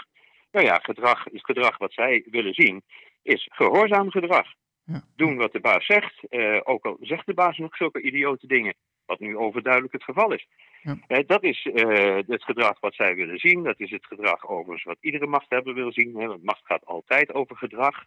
Nou 0.54 0.66
ja, 0.66 0.78
gedrag 0.78 1.28
is 1.28 1.42
gedrag 1.42 1.78
wat 1.78 1.92
zij 1.92 2.24
willen 2.30 2.54
zien, 2.54 2.82
is 3.22 3.48
gehoorzaam 3.52 4.10
gedrag. 4.10 4.46
Ja. 4.84 5.02
Doen 5.16 5.36
wat 5.36 5.52
de 5.52 5.60
baas 5.60 5.86
zegt, 5.86 6.14
uh, 6.30 6.60
ook 6.64 6.84
al 6.84 6.96
zegt 7.00 7.26
de 7.26 7.34
baas 7.34 7.58
nog 7.58 7.76
zulke 7.76 8.00
idiote 8.00 8.46
dingen, 8.46 8.74
wat 9.06 9.18
nu 9.18 9.36
overduidelijk 9.36 9.92
het 9.92 10.04
geval 10.04 10.32
is. 10.32 10.46
Ja. 10.82 10.96
Uh, 11.08 11.18
dat 11.26 11.42
is 11.42 11.64
uh, 11.64 12.18
het 12.26 12.44
gedrag 12.44 12.80
wat 12.80 12.94
zij 12.94 13.14
willen 13.14 13.38
zien, 13.38 13.62
dat 13.62 13.80
is 13.80 13.90
het 13.90 14.06
gedrag 14.06 14.48
overigens 14.48 14.82
wat 14.82 14.96
iedere 15.00 15.26
machthebber 15.26 15.74
wil 15.74 15.92
zien. 15.92 16.16
Hè, 16.16 16.26
want 16.26 16.44
macht 16.44 16.66
gaat 16.66 16.86
altijd 16.86 17.34
over 17.34 17.56
gedrag. 17.56 18.04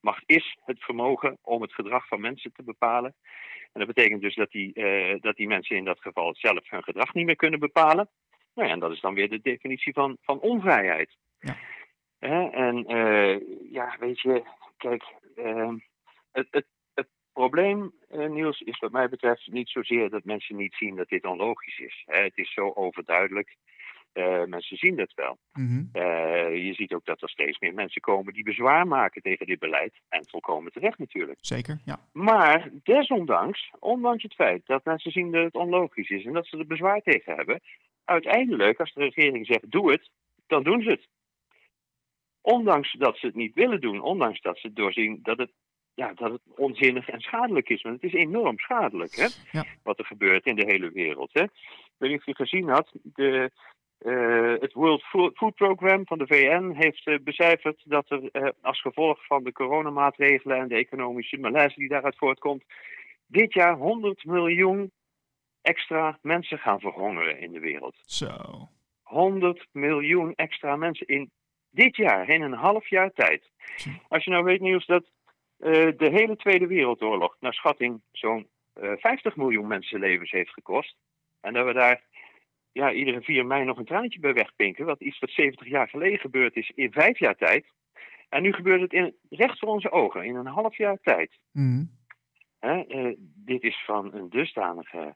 Macht 0.00 0.22
is 0.26 0.56
het 0.64 0.84
vermogen 0.84 1.38
om 1.42 1.62
het 1.62 1.74
gedrag 1.74 2.08
van 2.08 2.20
mensen 2.20 2.52
te 2.52 2.62
bepalen. 2.62 3.14
En 3.72 3.84
dat 3.84 3.86
betekent 3.86 4.22
dus 4.22 4.34
dat 4.34 4.50
die, 4.50 4.72
dat 5.20 5.36
die 5.36 5.46
mensen 5.46 5.76
in 5.76 5.84
dat 5.84 6.00
geval 6.00 6.34
zelf 6.34 6.70
hun 6.70 6.82
gedrag 6.82 7.14
niet 7.14 7.26
meer 7.26 7.36
kunnen 7.36 7.60
bepalen. 7.60 8.08
Nou 8.54 8.68
ja, 8.68 8.74
en 8.74 8.80
dat 8.80 8.92
is 8.92 9.00
dan 9.00 9.14
weer 9.14 9.28
de 9.28 9.40
definitie 9.42 9.92
van, 9.92 10.16
van 10.22 10.40
onvrijheid. 10.40 11.16
Ja. 11.40 11.56
Hè? 12.26 12.48
En 12.48 12.92
uh, 12.92 13.40
ja, 13.72 13.96
weet 14.00 14.20
je, 14.20 14.42
kijk, 14.76 15.04
uh, 15.36 15.72
het, 16.32 16.46
het, 16.50 16.66
het, 16.94 17.08
probleem, 17.32 17.92
uh, 18.10 18.28
Niels, 18.28 18.60
is 18.60 18.78
wat 18.78 18.92
mij 18.92 19.08
betreft 19.08 19.46
niet 19.52 19.68
zozeer 19.68 20.10
dat 20.10 20.24
mensen 20.24 20.56
niet 20.56 20.74
zien 20.74 20.96
dat 20.96 21.08
dit 21.08 21.24
onlogisch 21.24 21.78
is. 21.78 22.02
Hè? 22.06 22.22
Het 22.22 22.36
is 22.36 22.52
zo 22.52 22.72
overduidelijk. 22.74 23.56
mensen 24.46 24.76
zien 24.76 24.96
dat 24.96 25.12
wel. 25.14 25.38
Mm 25.52 25.66
-hmm. 25.66 26.02
je 26.56 26.74
ziet 26.74 26.94
ook 26.94 27.04
dat 27.04 27.22
er 27.22 27.28
steeds 27.28 27.58
meer 27.58 27.74
mensen 27.74 28.00
komen 28.00 28.32
die 28.32 28.44
bezwaar 28.44 28.86
maken 28.86 29.22
tegen 29.22 29.46
dit 29.46 29.58
beleid. 29.58 29.94
En 30.08 30.28
volkomen 30.28 30.72
terecht 30.72 30.98
natuurlijk. 30.98 31.38
Zeker, 31.40 31.78
ja. 31.84 31.98
Maar 32.12 32.70
desondanks, 32.82 33.70
ondanks 33.78 34.22
het 34.22 34.34
feit 34.34 34.66
dat 34.66 34.84
mensen 34.84 35.10
zien 35.10 35.30
dat 35.30 35.44
het 35.44 35.54
onlogisch 35.54 36.10
is 36.10 36.24
en 36.24 36.32
dat 36.32 36.46
ze 36.46 36.58
er 36.58 36.66
bezwaar 36.66 37.00
tegen 37.00 37.34
hebben, 37.34 37.60
uiteindelijk, 38.04 38.80
als 38.80 38.92
de 38.92 39.00
regering 39.00 39.46
zegt 39.46 39.70
doe 39.70 39.90
het, 39.90 40.10
dan 40.46 40.62
doen 40.62 40.82
ze 40.82 40.90
het 40.90 41.08
ondanks 42.46 42.92
dat 42.92 43.16
ze 43.18 43.26
het 43.26 43.34
niet 43.34 43.54
willen 43.54 43.80
doen, 43.80 44.00
ondanks 44.00 44.40
dat 44.40 44.58
ze 44.58 44.72
doorzien 44.72 45.18
dat 45.22 45.38
het, 45.38 45.52
ja, 45.94 46.12
dat 46.14 46.30
het 46.30 46.40
onzinnig 46.56 47.08
en 47.08 47.20
schadelijk 47.20 47.68
is. 47.68 47.82
Want 47.82 48.02
het 48.02 48.12
is 48.12 48.20
enorm 48.20 48.58
schadelijk 48.58 49.14
hè, 49.14 49.26
ja. 49.52 49.64
wat 49.82 49.98
er 49.98 50.04
gebeurt 50.04 50.46
in 50.46 50.54
de 50.54 50.64
hele 50.64 50.90
wereld. 50.90 51.30
Hè. 51.32 51.42
Ik 51.42 51.50
weet 51.96 52.10
niet 52.10 52.18
of 52.18 52.26
je 52.26 52.34
gezien 52.34 52.68
had, 52.68 52.90
de, 53.02 53.50
uh, 54.00 54.54
het 54.60 54.72
World 54.72 55.02
Food 55.34 55.54
Program 55.54 56.06
van 56.06 56.18
de 56.18 56.26
VN 56.26 56.72
heeft 56.76 57.06
uh, 57.06 57.18
becijferd 57.18 57.82
dat 57.84 58.10
er 58.10 58.20
uh, 58.32 58.48
als 58.60 58.80
gevolg 58.80 59.26
van 59.26 59.44
de 59.44 59.52
coronamaatregelen 59.52 60.56
en 60.56 60.68
de 60.68 60.74
economische 60.74 61.38
malaise 61.38 61.78
die 61.78 61.88
daaruit 61.88 62.16
voortkomt, 62.16 62.64
dit 63.26 63.52
jaar 63.52 63.76
100 63.76 64.24
miljoen 64.24 64.90
extra 65.62 66.18
mensen 66.22 66.58
gaan 66.58 66.80
verhongeren 66.80 67.40
in 67.40 67.52
de 67.52 67.60
wereld. 67.60 67.96
Zo. 68.04 68.68
100 69.02 69.66
miljoen 69.72 70.34
extra 70.34 70.76
mensen 70.76 71.06
in 71.06 71.30
dit 71.76 71.96
jaar, 71.96 72.28
in 72.28 72.42
een 72.42 72.52
half 72.52 72.88
jaar 72.88 73.12
tijd. 73.12 73.50
Als 74.08 74.24
je 74.24 74.30
nou 74.30 74.44
weet, 74.44 74.60
Niels, 74.60 74.86
dat 74.86 75.04
uh, 75.58 75.72
de 75.72 76.10
hele 76.10 76.36
Tweede 76.36 76.66
Wereldoorlog 76.66 77.36
naar 77.40 77.54
schatting 77.54 78.02
zo'n 78.12 78.48
uh, 78.82 78.92
50 78.96 79.36
miljoen 79.36 79.66
mensenlevens 79.66 80.30
heeft 80.30 80.52
gekost. 80.52 80.96
En 81.40 81.52
dat 81.52 81.66
we 81.66 81.72
daar 81.72 82.02
ja, 82.72 82.92
iedere 82.92 83.22
4 83.22 83.46
mei 83.46 83.64
nog 83.64 83.78
een 83.78 83.84
traantje 83.84 84.20
bij 84.20 84.32
wegpinken. 84.32 84.84
Wat 84.84 85.00
iets 85.00 85.18
wat 85.18 85.30
70 85.30 85.68
jaar 85.68 85.88
geleden 85.88 86.18
gebeurd 86.18 86.56
is 86.56 86.72
in 86.74 86.92
vijf 86.92 87.18
jaar 87.18 87.36
tijd. 87.36 87.66
En 88.28 88.42
nu 88.42 88.52
gebeurt 88.52 88.80
het 88.80 88.92
in, 88.92 89.14
recht 89.30 89.58
voor 89.58 89.68
onze 89.68 89.90
ogen, 89.90 90.24
in 90.24 90.34
een 90.34 90.46
half 90.46 90.76
jaar 90.76 90.98
tijd. 91.02 91.38
Mhm. 91.52 91.84
Hè, 92.58 92.80
eh, 92.80 93.14
dit 93.34 93.62
is 93.62 93.84
van 93.84 94.14
een 94.14 94.30
dusdanige, 94.30 95.14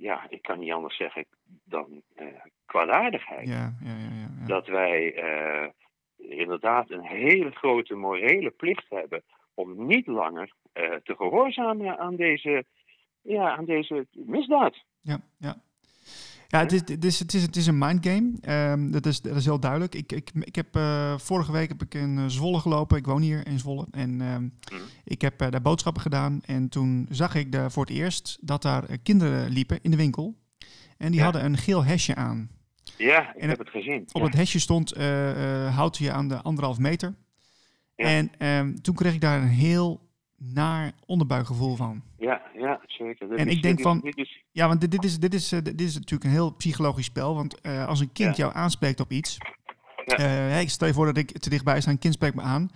ja, 0.00 0.26
ik 0.28 0.42
kan 0.42 0.58
niet 0.58 0.72
anders 0.72 0.96
zeggen 0.96 1.24
dan 1.64 2.02
eh 2.14 2.26
kwaadaardigheid. 2.66 3.48
Ja, 3.48 3.74
ja, 3.84 3.90
ja, 3.90 4.08
ja, 4.20 4.28
ja. 4.40 4.46
Dat 4.46 4.66
wij 4.66 5.14
eh, 5.14 5.68
inderdaad 6.16 6.90
een 6.90 7.04
hele 7.04 7.50
grote 7.50 7.94
morele 7.94 8.50
plicht 8.50 8.88
hebben 8.88 9.22
om 9.54 9.86
niet 9.86 10.06
langer 10.06 10.52
eh, 10.72 10.94
te 10.94 11.14
gehoorzamen 11.16 11.98
aan 11.98 12.16
deze, 12.16 12.64
ja, 13.22 13.56
aan 13.56 13.64
deze 13.64 14.06
misdaad. 14.12 14.84
Ja, 15.00 15.20
ja. 15.38 15.54
Ja, 16.50 16.58
het 16.58 16.72
is, 16.72 16.80
het 16.80 17.04
is, 17.04 17.18
het 17.18 17.34
is, 17.34 17.42
het 17.42 17.56
is 17.56 17.66
een 17.66 17.78
mindgame. 17.78 18.32
Ehm, 18.40 18.90
dat, 18.90 19.06
is, 19.06 19.20
dat 19.20 19.36
is 19.36 19.44
heel 19.44 19.60
duidelijk. 19.60 19.94
Ik, 19.94 20.12
ik, 20.12 20.30
ik 20.40 20.54
heb, 20.54 20.76
eh, 20.76 21.18
vorige 21.18 21.52
week 21.52 21.68
heb 21.68 21.82
ik 21.82 21.94
in 21.94 22.18
eh, 22.18 22.24
Zwolle 22.26 22.58
gelopen. 22.60 22.96
Ik 22.98 23.06
woon 23.06 23.22
hier 23.22 23.46
in 23.46 23.58
Zwolle. 23.58 23.86
En 23.90 24.20
ehm, 24.20 24.48
ik 25.04 25.20
heb 25.20 25.40
eh, 25.40 25.50
daar 25.50 25.62
boodschappen 25.62 26.02
gedaan. 26.02 26.40
En 26.44 26.68
toen 26.68 27.06
zag 27.10 27.34
ik 27.34 27.52
daar 27.52 27.70
voor 27.72 27.84
het 27.84 27.94
eerst 27.94 28.38
dat 28.40 28.62
daar 28.62 28.98
kinderen 29.02 29.50
liepen 29.50 29.78
in 29.82 29.90
de 29.90 29.96
winkel. 29.96 30.34
En 30.98 31.06
die 31.10 31.18
Ja. 31.18 31.24
hadden 31.24 31.44
een 31.44 31.56
geel 31.56 31.84
hesje 31.84 32.14
aan. 32.14 32.50
Ja, 32.96 33.34
ik 33.34 33.40
En 33.42 33.48
heb 33.48 33.58
het 33.58 33.68
gezien. 33.70 34.02
Op 34.12 34.20
ja. 34.20 34.26
het 34.26 34.34
hesje 34.34 34.58
stond 34.60 34.96
houd 35.70 35.96
je 35.98 36.12
aan 36.12 36.28
de 36.28 36.42
anderhalf 36.42 36.78
meter. 36.78 37.14
Ja. 37.96 38.04
En 38.04 38.30
ehm, 38.38 38.74
toen 38.74 38.94
kreeg 38.94 39.14
ik 39.14 39.20
daar 39.20 39.42
een 39.42 39.48
heel 39.48 40.08
naar 40.36 40.92
onderbuikgevoel 41.06 41.76
van. 41.76 42.02
ja, 42.18 42.42
zeker. 43.06 43.28
Dat 43.28 43.38
En 43.38 43.46
is- 43.48 43.54
ik 43.56 43.62
denk 43.62 43.76
dit 43.76 43.86
van- 43.86 44.00
dit 44.00 44.16
is- 44.16 44.42
Ja, 44.52 44.68
want 44.68 44.80
dit, 44.80 44.90
dit, 44.90 45.04
is, 45.04 45.18
dit, 45.18 45.34
is, 45.34 45.52
eh, 45.52 45.58
dit 45.62 45.80
is 45.80 45.94
natuurlijk 45.94 46.24
een 46.24 46.30
heel 46.36 46.54
psychologisch 46.56 47.04
spel. 47.04 47.34
Want 47.34 47.60
eh, 47.60 47.86
als 47.86 48.00
een 48.00 48.12
kind 48.12 48.36
Ja. 48.36 48.42
jou 48.44 48.56
aanspreekt 48.56 49.00
op 49.00 49.10
iets. 49.10 49.38
Ja. 50.04 50.16
eh, 50.16 50.60
ik 50.60 50.68
stel 50.68 50.86
je 50.86 50.92
voor 50.94 51.06
dat 51.06 51.16
ik 51.16 51.38
te 51.38 51.50
dichtbij 51.50 51.80
sta, 51.80 51.90
een 51.90 51.98
kind 51.98 52.14
spreekt 52.14 52.34
me 52.34 52.42
aan. 52.42 52.70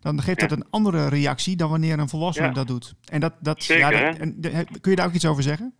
Dan 0.00 0.22
geeft 0.22 0.40
dat 0.40 0.52
een 0.52 0.66
andere 0.70 1.08
reactie 1.08 1.56
dan 1.56 1.70
wanneer 1.70 1.98
een 1.98 2.08
volwassene 2.08 2.52
dat 2.52 2.66
doet. 2.66 2.94
En 3.12 3.20
dat, 3.20 3.34
dat, 3.40 3.62
Zeker, 3.62 3.90
ja, 3.92 4.10
dat- 4.10 4.18
en, 4.18 4.40
kun 4.80 4.90
je 4.90 4.96
daar 4.96 5.06
ook 5.06 5.14
iets 5.14 5.26
over 5.26 5.42
zeggen? 5.42 5.74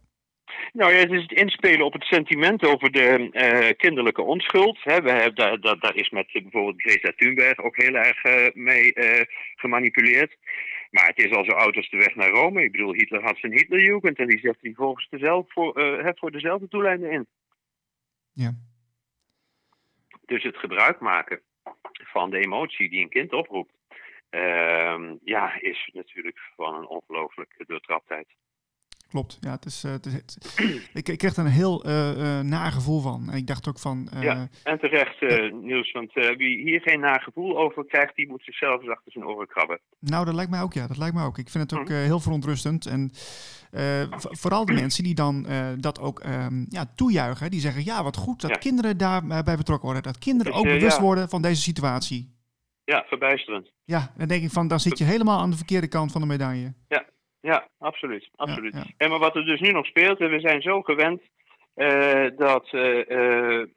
Nou 0.72 0.92
ja, 0.92 0.98
het 0.98 1.10
is 1.10 1.22
het 1.22 1.32
inspelen 1.32 1.86
op 1.86 1.92
het 1.92 2.02
sentiment 2.04 2.64
over 2.64 2.90
de 2.92 3.74
kinderlijke 3.76 4.22
onschuld. 4.22 4.78
Hè. 4.82 5.00
We 5.02 5.10
hebben, 5.10 5.34
daar, 5.34 5.60
daar, 5.60 5.78
daar 5.78 5.94
is 5.96 6.10
met 6.10 6.26
bijvoorbeeld 6.32 6.80
Greta 6.82 7.12
Thunberg 7.16 7.58
ook 7.58 7.76
heel 7.76 7.94
erg 7.94 8.22
mee 8.54 8.92
gemanipuleerd. 9.54 10.36
Maar 10.90 11.06
het 11.06 11.18
is 11.18 11.32
al 11.32 11.44
zo 11.44 11.50
oud 11.50 11.76
als 11.76 11.90
de 11.90 11.96
weg 11.96 12.14
naar 12.14 12.30
Rome. 12.30 12.62
Ik 12.62 12.72
bedoel, 12.72 12.92
Hitler 12.92 13.22
had 13.22 13.36
zijn 13.38 13.52
Hitlerjugend 13.52 14.18
en 14.18 14.26
die 14.26 14.38
zet 14.38 14.56
hij 14.60 14.72
volgens 14.74 15.08
dezelfde, 15.08 15.52
voor, 15.52 15.80
hè, 15.80 16.10
voor 16.14 16.30
dezelfde 16.30 16.66
doeleinden 16.68 17.10
in. 17.10 17.26
Ja. 18.32 18.54
Dus 20.24 20.42
het 20.42 20.56
gebruik 20.56 21.00
maken 21.00 21.40
van 21.92 22.30
de 22.30 22.38
emotie 22.38 22.90
die 22.90 23.02
een 23.02 23.08
kind 23.08 23.32
oproept, 23.32 23.74
ehm, 24.30 25.16
ja, 25.24 25.60
is 25.60 25.90
natuurlijk 25.92 26.38
van 26.56 26.74
een 26.74 26.86
ongelooflijke 26.86 27.64
doortraptheid. 27.66 28.28
Klopt. 29.10 29.38
Ja, 29.40 29.50
het 29.50 29.64
is, 29.64 29.84
eh, 29.84 29.90
het 29.92 30.06
is, 30.06 30.12
het- 30.12 30.54
ik, 30.92 31.08
ik 31.08 31.18
kreeg 31.18 31.36
er 31.36 31.44
een 31.44 31.50
heel 31.50 31.84
eh 31.84 32.38
eh 32.38 32.44
naar 32.44 32.72
gevoel 32.72 33.00
van. 33.00 33.30
En 33.30 33.36
ik 33.36 33.46
dacht 33.46 33.68
ook 33.68 33.78
van. 33.78 34.08
eh, 34.12 34.22
Ja. 34.22 34.48
En 34.64 34.78
terecht, 34.78 35.22
eh, 35.22 35.52
Niels, 35.52 35.92
want 35.92 36.16
eh, 36.16 36.36
wie 36.36 36.56
hier 36.62 36.80
geen 36.80 37.00
nagevoel 37.00 37.58
over 37.58 37.84
krijgt, 37.86 38.16
die 38.16 38.28
moet 38.28 38.42
zichzelf 38.44 38.80
eens 38.80 38.90
achter 38.90 39.12
zijn 39.12 39.24
oren 39.26 39.46
krabben. 39.46 39.80
Nou, 40.00 40.24
dat 40.24 40.34
lijkt 40.34 40.50
mij 40.50 40.60
ook, 40.62 40.72
ja. 40.72 40.86
Dat 40.86 40.96
lijkt 40.96 41.14
mij 41.14 41.24
ook. 41.24 41.38
Ik 41.38 41.48
vind 41.48 41.70
het 41.70 41.80
ook 41.80 41.88
eh, 41.88 41.96
heel 41.96 42.20
verontrustend. 42.20 42.86
En 42.86 43.10
eh, 43.70 44.02
vooral 44.10 44.64
de 44.64 44.72
mensen 44.72 45.04
die 45.04 45.14
dan 45.14 45.46
eh, 45.46 45.66
dat 45.78 46.00
ook 46.00 46.20
ehm, 46.20 46.64
ja, 46.68 46.92
toejuichen. 46.94 47.50
Die 47.50 47.60
zeggen, 47.60 47.84
ja, 47.84 48.02
wat 48.02 48.16
goed 48.16 48.40
dat 48.40 48.50
Ja. 48.50 48.56
kinderen 48.56 48.96
daarbij 48.98 49.42
bij 49.42 49.56
betrokken 49.56 49.84
worden. 49.86 50.02
Dat 50.12 50.18
kinderen 50.18 50.52
Dus, 50.52 50.60
ook 50.60 50.66
eh, 50.66 50.72
bewust 50.74 50.96
ja. 50.96 51.02
worden 51.02 51.28
van 51.28 51.42
deze 51.42 51.62
situatie. 51.62 52.38
Ja, 52.84 53.04
verbijsterend. 53.08 53.70
Ja, 53.84 54.12
dan 54.16 54.28
denk 54.28 54.42
ik 54.42 54.50
van, 54.50 54.68
dan 54.68 54.80
zit 54.80 54.98
je 54.98 55.04
helemaal 55.04 55.38
aan 55.40 55.50
de 55.50 55.56
verkeerde 55.56 55.88
kant 55.88 56.12
van 56.12 56.20
de 56.20 56.26
medaille. 56.26 56.74
Ja, 56.88 57.04
absoluut. 57.78 58.30
absoluut. 58.36 58.72
Ja, 58.72 58.78
ja. 58.78 58.94
En 58.96 59.10
maar 59.10 59.18
wat 59.18 59.36
er 59.36 59.44
dus 59.44 59.60
nu 59.60 59.70
nog 59.70 59.86
speelt, 59.86 60.20
en 60.20 60.30
we 60.30 60.40
zijn 60.40 60.62
zo 60.62 60.82
gewend 60.82 61.22
eh, 61.74 62.26
dat 62.36 62.68
eh, 62.70 63.10
eh, 63.10 63.68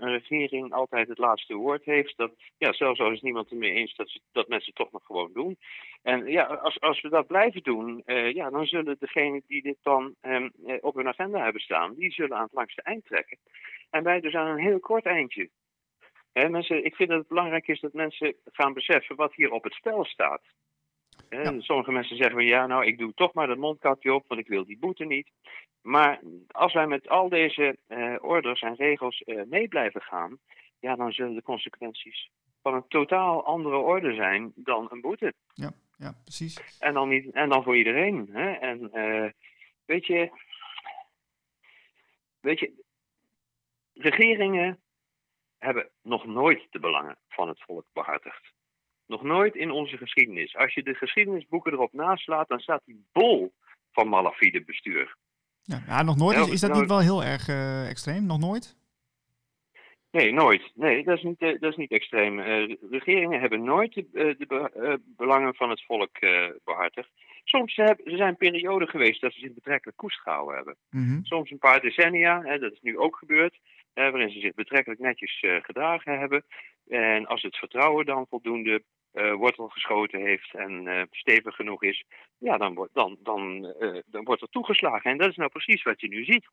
een 0.00 0.10
regering 0.10 0.72
altijd 0.72 1.08
het 1.08 1.18
laatste 1.18 1.54
woord 1.54 1.84
heeft. 1.84 2.16
Dat, 2.16 2.32
ja, 2.58 2.72
zelfs 2.72 3.00
al 3.00 3.12
is 3.12 3.20
niemand 3.20 3.50
het 3.50 3.58
mee 3.58 3.72
eens 3.72 3.94
dat, 3.94 4.08
ze, 4.08 4.20
dat 4.32 4.48
mensen 4.48 4.66
het 4.66 4.76
toch 4.76 4.92
nog 4.92 5.04
gewoon 5.04 5.30
doen. 5.32 5.58
En 6.02 6.26
ja, 6.26 6.44
als, 6.44 6.80
als 6.80 7.00
we 7.00 7.08
dat 7.08 7.26
blijven 7.26 7.62
doen, 7.62 8.02
ja, 8.34 8.50
dan 8.50 8.66
zullen 8.66 8.96
degenen 8.98 9.42
die 9.46 9.62
dit 9.62 9.78
dan 9.82 10.14
ehm, 10.20 10.48
eh, 10.66 10.76
op 10.80 10.94
hun 10.94 11.08
agenda 11.08 11.42
hebben 11.42 11.62
staan, 11.62 11.94
die 11.94 12.12
zullen 12.12 12.36
aan 12.36 12.42
het 12.44 12.52
langste 12.52 12.82
eind 12.82 13.04
trekken. 13.04 13.38
En 13.90 14.02
wij 14.02 14.20
dus 14.20 14.34
aan 14.34 14.46
een 14.46 14.64
heel 14.64 14.80
kort 14.80 15.06
eindje. 15.06 15.48
Hè, 16.32 16.48
mensen, 16.48 16.84
ik 16.84 16.94
vind 16.94 17.08
dat 17.08 17.18
het 17.18 17.28
belangrijk 17.28 17.68
is 17.68 17.80
dat 17.80 17.92
mensen 17.92 18.34
gaan 18.52 18.72
beseffen 18.72 19.16
wat 19.16 19.34
hier 19.34 19.50
op 19.50 19.64
het 19.64 19.72
spel 19.72 20.04
staat. 20.04 20.42
Ja. 21.28 21.60
Sommige 21.60 21.92
mensen 21.92 22.16
zeggen 22.16 22.34
van 22.34 22.44
ja, 22.44 22.66
nou 22.66 22.86
ik 22.86 22.98
doe 22.98 23.14
toch 23.14 23.32
maar 23.32 23.46
dat 23.46 23.56
mondkapje 23.56 24.14
op, 24.14 24.24
want 24.28 24.40
ik 24.40 24.48
wil 24.48 24.64
die 24.64 24.78
boete 24.78 25.04
niet. 25.04 25.30
Maar 25.82 26.20
als 26.50 26.72
wij 26.72 26.86
met 26.86 27.08
al 27.08 27.28
deze 27.28 27.76
eh, 27.86 28.14
orders 28.20 28.60
en 28.60 28.74
regels 28.74 29.22
eh, 29.22 29.42
mee 29.46 29.68
blijven 29.68 30.00
gaan, 30.00 30.38
ja, 30.80 30.96
dan 30.96 31.12
zullen 31.12 31.34
de 31.34 31.42
consequenties 31.42 32.30
van 32.62 32.74
een 32.74 32.88
totaal 32.88 33.44
andere 33.44 33.76
orde 33.76 34.14
zijn 34.14 34.52
dan 34.54 34.88
een 34.90 35.00
boete. 35.00 35.34
Ja, 35.96 36.14
precies. 36.22 36.78
En 36.78 36.94
dan, 36.94 37.08
niet, 37.08 37.30
en 37.30 37.48
dan 37.48 37.62
voor 37.62 37.76
iedereen. 37.76 38.28
Hè? 38.32 38.52
En 38.52 38.92
eh, 38.92 39.30
weet 39.84 40.06
je, 40.06 40.30
weet 42.40 42.58
je, 42.58 42.72
regeringen 43.94 44.80
hebben 45.58 45.90
nog 46.02 46.26
nooit 46.26 46.66
de 46.70 46.78
belangen 46.78 47.16
van 47.28 47.48
het 47.48 47.62
volk 47.62 47.86
behartigd. 47.92 48.53
Nog 49.06 49.22
nooit 49.22 49.54
in 49.54 49.70
onze 49.70 49.96
geschiedenis. 49.96 50.56
Als 50.56 50.74
je 50.74 50.82
de 50.82 50.94
geschiedenisboeken 50.94 51.72
erop 51.72 51.92
naslaat, 51.92 52.48
dan 52.48 52.58
staat 52.58 52.82
die 52.84 53.04
bol 53.12 53.52
van 53.92 54.08
malafide 54.08 54.64
bestuur. 54.64 55.16
Ja, 55.62 55.82
ja, 55.86 56.02
nog 56.02 56.16
nooit. 56.16 56.36
Is, 56.36 56.48
is 56.48 56.60
dat 56.60 56.72
niet 56.74 56.88
wel 56.88 57.00
heel 57.00 57.24
erg 57.24 57.48
eh, 57.48 57.88
extreem? 57.88 58.26
Nog 58.26 58.38
nooit? 58.38 58.76
Nee, 60.10 60.32
nooit. 60.32 60.70
Nee, 60.74 61.04
dat 61.04 61.16
is 61.16 61.22
niet, 61.22 61.40
eh, 61.40 61.60
dat 61.60 61.70
is 61.70 61.76
niet 61.76 61.90
extreem. 61.90 62.40
Eh, 62.40 62.76
regeringen 62.90 63.40
hebben 63.40 63.64
nooit 63.64 63.94
de, 63.94 64.34
de 64.38 64.46
be- 64.46 65.00
belangen 65.16 65.54
van 65.54 65.70
het 65.70 65.84
volk 65.84 66.16
eh, 66.16 66.48
behartigd. 66.64 67.10
Soms 67.44 67.76
hebben, 67.76 68.06
er 68.06 68.16
zijn 68.16 68.36
perioden 68.36 68.88
geweest 68.88 69.20
dat 69.20 69.32
ze 69.32 69.40
zich 69.40 69.52
betrekkelijk 69.52 69.96
koest 69.96 70.20
gehouden 70.20 70.56
hebben. 70.56 70.76
Mhm. 70.90 71.22
Soms 71.22 71.50
een 71.50 71.58
paar 71.58 71.80
decennia, 71.80 72.42
hè, 72.42 72.58
dat 72.58 72.72
is 72.72 72.80
nu 72.80 72.98
ook 72.98 73.16
gebeurd, 73.16 73.58
eh, 73.92 74.10
waarin 74.10 74.30
ze 74.30 74.40
zich 74.40 74.54
betrekkelijk 74.54 75.00
netjes 75.00 75.40
eh, 75.40 75.56
gedragen 75.62 76.18
hebben. 76.18 76.44
En 76.88 77.26
als 77.26 77.42
het 77.42 77.56
vertrouwen 77.56 78.06
dan 78.06 78.26
voldoende 78.28 78.82
eh, 79.12 79.34
wortel 79.34 79.68
geschoten 79.68 80.20
heeft 80.20 80.54
en 80.54 80.88
eh, 80.88 81.02
stevig 81.10 81.54
genoeg 81.54 81.82
is, 81.82 82.04
ja, 82.38 82.56
dan, 82.56 82.74
wordt 82.74 82.94
dan, 82.94 83.16
dan, 83.22 83.74
dan 84.06 84.24
wordt 84.24 84.42
er 84.42 84.48
toegeslagen. 84.48 85.10
En 85.10 85.18
dat 85.18 85.30
is 85.30 85.36
nou 85.36 85.50
precies 85.50 85.82
wat 85.82 86.00
je 86.00 86.08
nu 86.08 86.24
ziet. 86.24 86.46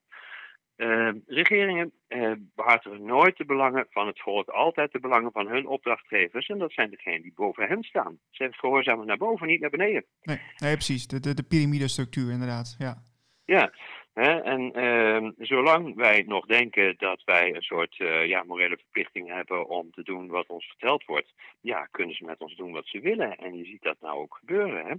Eh, 0.82 1.10
regeringen 1.28 1.92
eh, 2.08 2.32
behartigen 2.56 3.06
nooit 3.06 3.38
de 3.38 3.46
belangen 3.46 3.88
van 3.90 4.08
het 4.08 4.22
volk, 4.22 4.50
altijd 4.50 4.92
de 4.92 5.00
belangen 5.00 5.32
van 5.32 5.48
hun 5.48 5.68
opdrachtgevers. 5.68 6.48
En 6.48 6.58
dat 6.58 6.72
zijn 6.72 6.90
degenen 6.90 7.22
die 7.22 7.34
boven 7.36 7.68
hen 7.68 7.84
staan. 7.84 8.20
Ze 8.30 8.48
gehoorzamen 8.52 9.06
naar 9.06 9.18
boven, 9.18 9.48
niet 9.48 9.60
naar 9.62 9.70
beneden. 9.70 10.06
Nee, 10.22 10.42
nee, 10.58 10.74
precies. 10.74 11.08
De, 11.08 11.20
de, 11.20 11.34
de 11.34 11.44
piramidestructuur 11.44 12.32
inderdaad. 12.32 12.76
Ja. 12.78 13.04
Ja, 13.46 13.72
hè, 14.14 14.40
en 14.40 14.74
ehm, 14.74 15.32
zolang 15.38 15.96
wij 15.96 16.24
nog 16.28 16.46
denken 16.46 16.96
dat 16.98 17.22
wij 17.26 17.56
een 17.56 17.62
soort 17.62 18.00
eh, 18.00 18.28
ja, 18.28 18.44
morele 18.44 18.78
verplichting 18.78 19.34
hebben 19.34 19.68
om 19.68 19.92
te 19.92 20.04
doen 20.04 20.28
wat 20.28 20.48
ons 20.48 20.66
verteld 20.66 21.06
wordt, 21.06 21.34
ja, 21.60 21.88
kunnen 21.92 22.16
ze 22.16 22.26
met 22.26 22.40
ons 22.40 22.56
doen 22.56 22.72
wat 22.72 22.88
ze 22.88 23.00
willen. 23.00 23.36
En 23.36 23.58
je 23.58 23.66
ziet 23.66 23.82
dat 23.82 23.98
nou 24.00 24.18
ook 24.18 24.36
gebeuren. 24.40 24.86
Hè? 24.86 24.96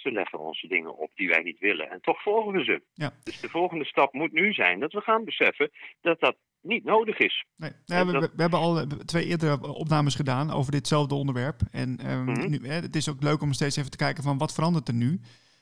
Ze 0.00 0.12
leggen 0.12 0.38
ons 0.38 0.60
dingen 0.68 0.96
op 0.98 1.10
die 1.14 1.28
wij 1.28 1.42
niet 1.42 1.58
willen 1.58 1.90
en 1.90 2.00
toch 2.00 2.22
volgen 2.22 2.52
we 2.52 2.64
ze. 2.64 2.82
Ja. 2.94 3.12
Dus 3.24 3.40
de 3.40 3.48
volgende 3.48 3.84
stap 3.84 4.12
moet 4.12 4.32
nu 4.32 4.52
zijn 4.52 4.80
dat 4.80 4.92
we 4.92 5.00
gaan 5.00 5.24
beseffen 5.24 5.70
dat 6.00 6.20
dat 6.20 6.36
niet 6.60 6.84
nodig 6.84 7.18
is. 7.18 7.44
Nee, 7.56 7.70
ja, 7.84 8.06
we, 8.06 8.30
hebben 8.36 8.58
al 8.58 8.86
twee 9.04 9.24
eerdere 9.26 9.74
opnames 9.74 10.14
gedaan 10.14 10.50
over 10.50 10.72
ditzelfde 10.72 11.14
onderwerp. 11.14 11.60
En 11.70 11.96
ehm, 11.98 12.24
Mhm. 12.24 12.50
nu, 12.50 12.58
hè, 12.62 12.74
het 12.74 12.96
is 12.96 13.08
ook 13.08 13.22
leuk 13.22 13.40
om 13.42 13.52
steeds 13.52 13.76
even 13.76 13.90
te 13.90 13.96
kijken 13.96 14.22
van 14.22 14.38
wat 14.38 14.54
verandert 14.54 14.88
er 14.88 14.94
nu. 14.94 15.20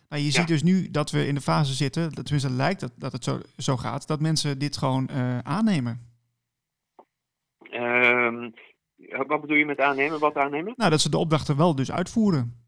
Nou, 0.08 0.22
je 0.22 0.28
Ja. 0.28 0.32
ziet 0.32 0.48
dus 0.48 0.62
nu 0.62 0.90
dat 0.90 1.10
we 1.10 1.26
in 1.26 1.34
de 1.34 1.40
fase 1.40 1.72
zitten, 1.72 2.02
dat 2.14 2.24
tenminste 2.24 2.50
lijkt 2.50 2.80
dat, 2.80 2.92
dat 2.96 3.12
het 3.12 3.24
zo, 3.24 3.38
zo 3.56 3.76
gaat, 3.76 4.06
dat 4.06 4.20
mensen 4.20 4.58
dit 4.58 4.76
gewoon 4.76 5.08
eh, 5.08 5.38
aannemen. 5.38 6.00
Ehm, 7.70 8.50
wat 9.26 9.40
bedoel 9.40 9.56
je 9.56 9.66
met 9.66 9.80
aannemen? 9.80 10.18
Wat 10.18 10.36
aannemen? 10.36 10.72
Nou, 10.76 10.90
dat 10.90 11.00
ze 11.00 11.10
de 11.10 11.18
opdrachten 11.18 11.56
wel 11.56 11.74
dus 11.74 11.92
uitvoeren. 11.92 12.65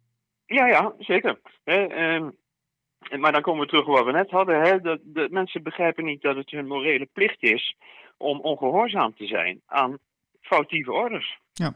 Ja, 0.49 0.67
ja, 0.67 0.95
zeker. 0.99 1.40
Hè, 1.64 1.87
ehm, 1.87 2.31
maar 3.21 3.33
dan 3.33 3.43
komen 3.43 3.61
we 3.61 3.69
terug 3.69 3.87
op 3.87 3.95
wat 3.95 4.05
we 4.05 4.12
net 4.12 4.31
hadden. 4.31 4.61
Hè, 4.61 4.81
dat 4.81 5.00
de 5.05 5.28
mensen 5.31 5.62
begrijpen 5.62 6.05
niet 6.05 6.23
dat 6.23 6.37
het 6.37 6.50
hun 6.50 6.67
morele 6.67 7.09
plicht 7.12 7.43
is 7.43 7.76
om 8.17 8.40
ongehoorzaam 8.40 9.14
te 9.14 9.26
zijn 9.26 9.61
aan 9.67 9.99
foutieve 10.40 10.93
orders. 10.93 11.38
Ja. 11.52 11.73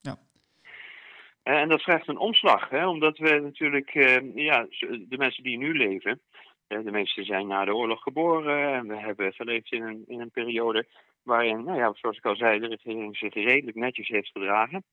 Ja. 0.00 0.16
Eh, 1.42 1.60
En 1.60 1.68
dat 1.68 1.82
vraagt 1.82 2.08
een 2.08 2.18
omslag, 2.18 2.68
hè, 2.68 2.86
omdat 2.86 3.18
we 3.18 3.38
natuurlijk, 3.38 3.94
eh, 3.94 4.34
ja, 4.34 4.66
de 5.08 5.16
mensen 5.16 5.42
die 5.42 5.58
nu 5.58 5.76
leven, 5.76 6.20
de 6.66 6.90
meesten 6.90 7.24
zijn 7.24 7.46
na 7.46 7.64
de 7.64 7.74
oorlog 7.74 8.02
geboren 8.02 8.72
en 8.74 8.88
we 8.88 8.96
hebben 8.96 9.32
geleefd 9.32 9.72
in 9.72 9.82
een, 9.82 10.04
in 10.06 10.20
een 10.20 10.30
periode 10.30 10.86
waarin, 11.22 11.64
nou 11.64 11.78
ja, 11.78 11.92
zoals 11.94 12.16
ik 12.16 12.24
al 12.24 12.36
zei, 12.36 12.58
de 12.58 12.66
regering 12.66 13.16
zich 13.16 13.34
redelijk 13.34 13.76
netjes 13.76 14.08
heeft 14.08 14.30
gedragen. 14.30 14.84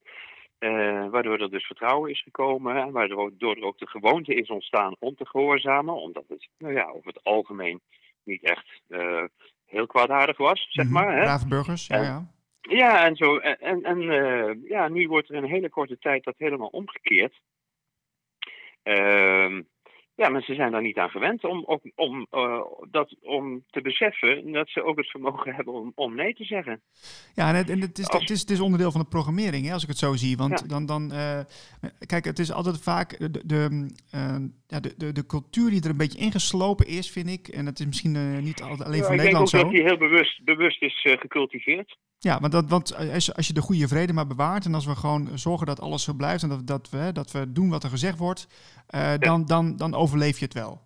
Uh, 0.60 1.10
waardoor 1.10 1.40
er 1.40 1.50
dus 1.50 1.66
vertrouwen 1.66 2.12
is 2.12 2.22
gekomen 2.22 2.76
en 2.76 2.92
waardoor 2.92 3.32
er 3.56 3.64
ook 3.64 3.78
de 3.78 3.88
gewoonte 3.88 4.34
is 4.34 4.50
ontstaan 4.50 4.96
om 5.00 5.16
te 5.16 5.26
gehoorzamen, 5.26 6.02
omdat 6.02 6.24
het 6.28 6.48
nou 6.58 6.74
ja, 6.74 6.86
over 6.86 7.08
het 7.08 7.24
algemeen 7.24 7.82
niet 8.24 8.44
echt 8.44 8.82
uh, 8.90 9.24
heel 9.66 9.88
kwaadaardig 9.88 10.38
was, 10.38 10.68
zeg 10.70 10.90
maar. 10.90 11.16
Hè? 11.16 11.24
Brave 11.24 11.48
burgers, 11.48 11.88
ja, 11.88 12.02
ja. 12.02 12.34
Ja, 12.62 13.06
en, 13.06 13.16
zo, 13.16 13.38
en, 13.38 13.84
en 13.84 14.02
uh, 14.02 14.70
ja, 14.70 14.88
nu 14.88 15.08
wordt 15.08 15.30
er 15.30 15.36
in 15.36 15.44
een 15.44 15.50
hele 15.50 15.70
korte 15.70 15.98
tijd 15.98 16.24
dat 16.24 16.36
helemaal 16.38 16.68
omgekeerd. 16.68 17.40
Uh, 18.84 19.60
ja, 20.16 20.30
mensen 20.30 20.56
zijn 20.56 20.72
daar 20.72 20.82
niet 20.82 20.98
aan 20.98 21.10
gewend 21.10 21.44
om, 21.44 21.80
om, 21.96 22.28
uh, 22.32 22.62
dat, 22.92 23.16
om 23.22 23.64
te 23.70 23.82
beseffen 23.82 24.52
dat 24.52 24.70
ze 24.70 24.84
ook 24.84 24.98
het 24.98 25.10
vermogen 25.10 25.56
hebben 25.56 25.74
om, 25.74 25.92
om 25.96 26.16
nee 26.16 26.34
te 26.34 26.44
zeggen. 26.44 26.82
Ja, 27.34 27.50
en 27.50 27.56
het, 27.56 27.70
en 27.70 27.82
het, 27.82 27.98
is, 27.98 28.08
het, 28.08 28.30
is, 28.30 28.40
het 28.40 28.50
is 28.50 28.60
onderdeel 28.60 28.92
van 28.92 29.02
de 29.02 29.08
programmering, 29.08 29.66
hè, 29.66 29.74
als 29.74 29.84
ik 29.84 29.90
het 29.90 29.98
zo 29.98 30.16
zie. 30.16 30.38
Want 30.38 30.60
ja. 30.60 30.68
dan, 30.68 30.86
dan 30.86 31.12
uh, 31.14 31.40
kijk, 32.06 32.26
het 32.26 32.40
is 32.40 32.52
altijd 32.52 32.84
vaak 32.84 33.18
de, 33.20 33.46
de, 33.46 33.88
uh, 34.16 34.38
ja, 34.68 34.80
de, 34.80 34.94
de, 34.98 35.12
de 35.12 35.26
cultuur 35.26 35.70
die 35.70 35.84
er 35.84 35.90
een 35.90 35.98
beetje 35.98 36.20
ingeslopen 36.20 36.88
is, 36.88 37.12
vind 37.12 37.30
ik. 37.30 37.48
En 37.48 37.66
dat 37.66 37.80
is 37.80 37.86
misschien 37.86 38.44
niet 38.44 38.62
altijd 38.62 38.84
alleen 38.84 39.00
ja, 39.00 39.06
voor 39.06 39.16
Nederland 39.16 39.50
zo. 39.50 39.58
Ik 39.58 39.64
denk 39.64 39.74
ook 39.76 39.82
dat 39.82 39.98
die 39.98 39.98
heel 39.98 40.10
bewust, 40.10 40.44
bewust 40.44 40.82
is 40.82 41.08
gecultiveerd. 41.20 41.98
Ja, 42.30 42.40
want, 42.40 42.52
dat, 42.52 42.70
want 42.70 42.96
als, 42.96 43.34
als 43.34 43.48
je 43.48 43.54
de 43.54 43.62
goede 43.62 43.88
vrede 43.88 44.14
maar 44.14 44.28
bewaart 44.28 44.66
en 44.66 44.74
als 44.74 44.86
we 44.86 44.96
gewoon 44.96 45.38
zorgen 45.38 45.66
dat 45.66 45.80
alles 45.80 46.04
zo 46.04 46.14
blijft 46.14 46.44
en 46.44 46.50
dat, 46.50 46.68
dat, 46.68 46.90
we, 46.90 47.12
dat 47.12 47.32
we 47.32 47.52
doen 47.52 47.70
wat 47.70 47.84
er 47.84 47.90
gezegd 47.90 48.18
wordt, 48.18 48.48
uh, 48.96 49.02
ja. 49.02 49.18
dan, 49.18 49.46
dan, 49.46 49.78
dan 49.78 49.94
overleef 49.94 50.40
je 50.40 50.46
het 50.46 50.54
wel. 50.54 50.82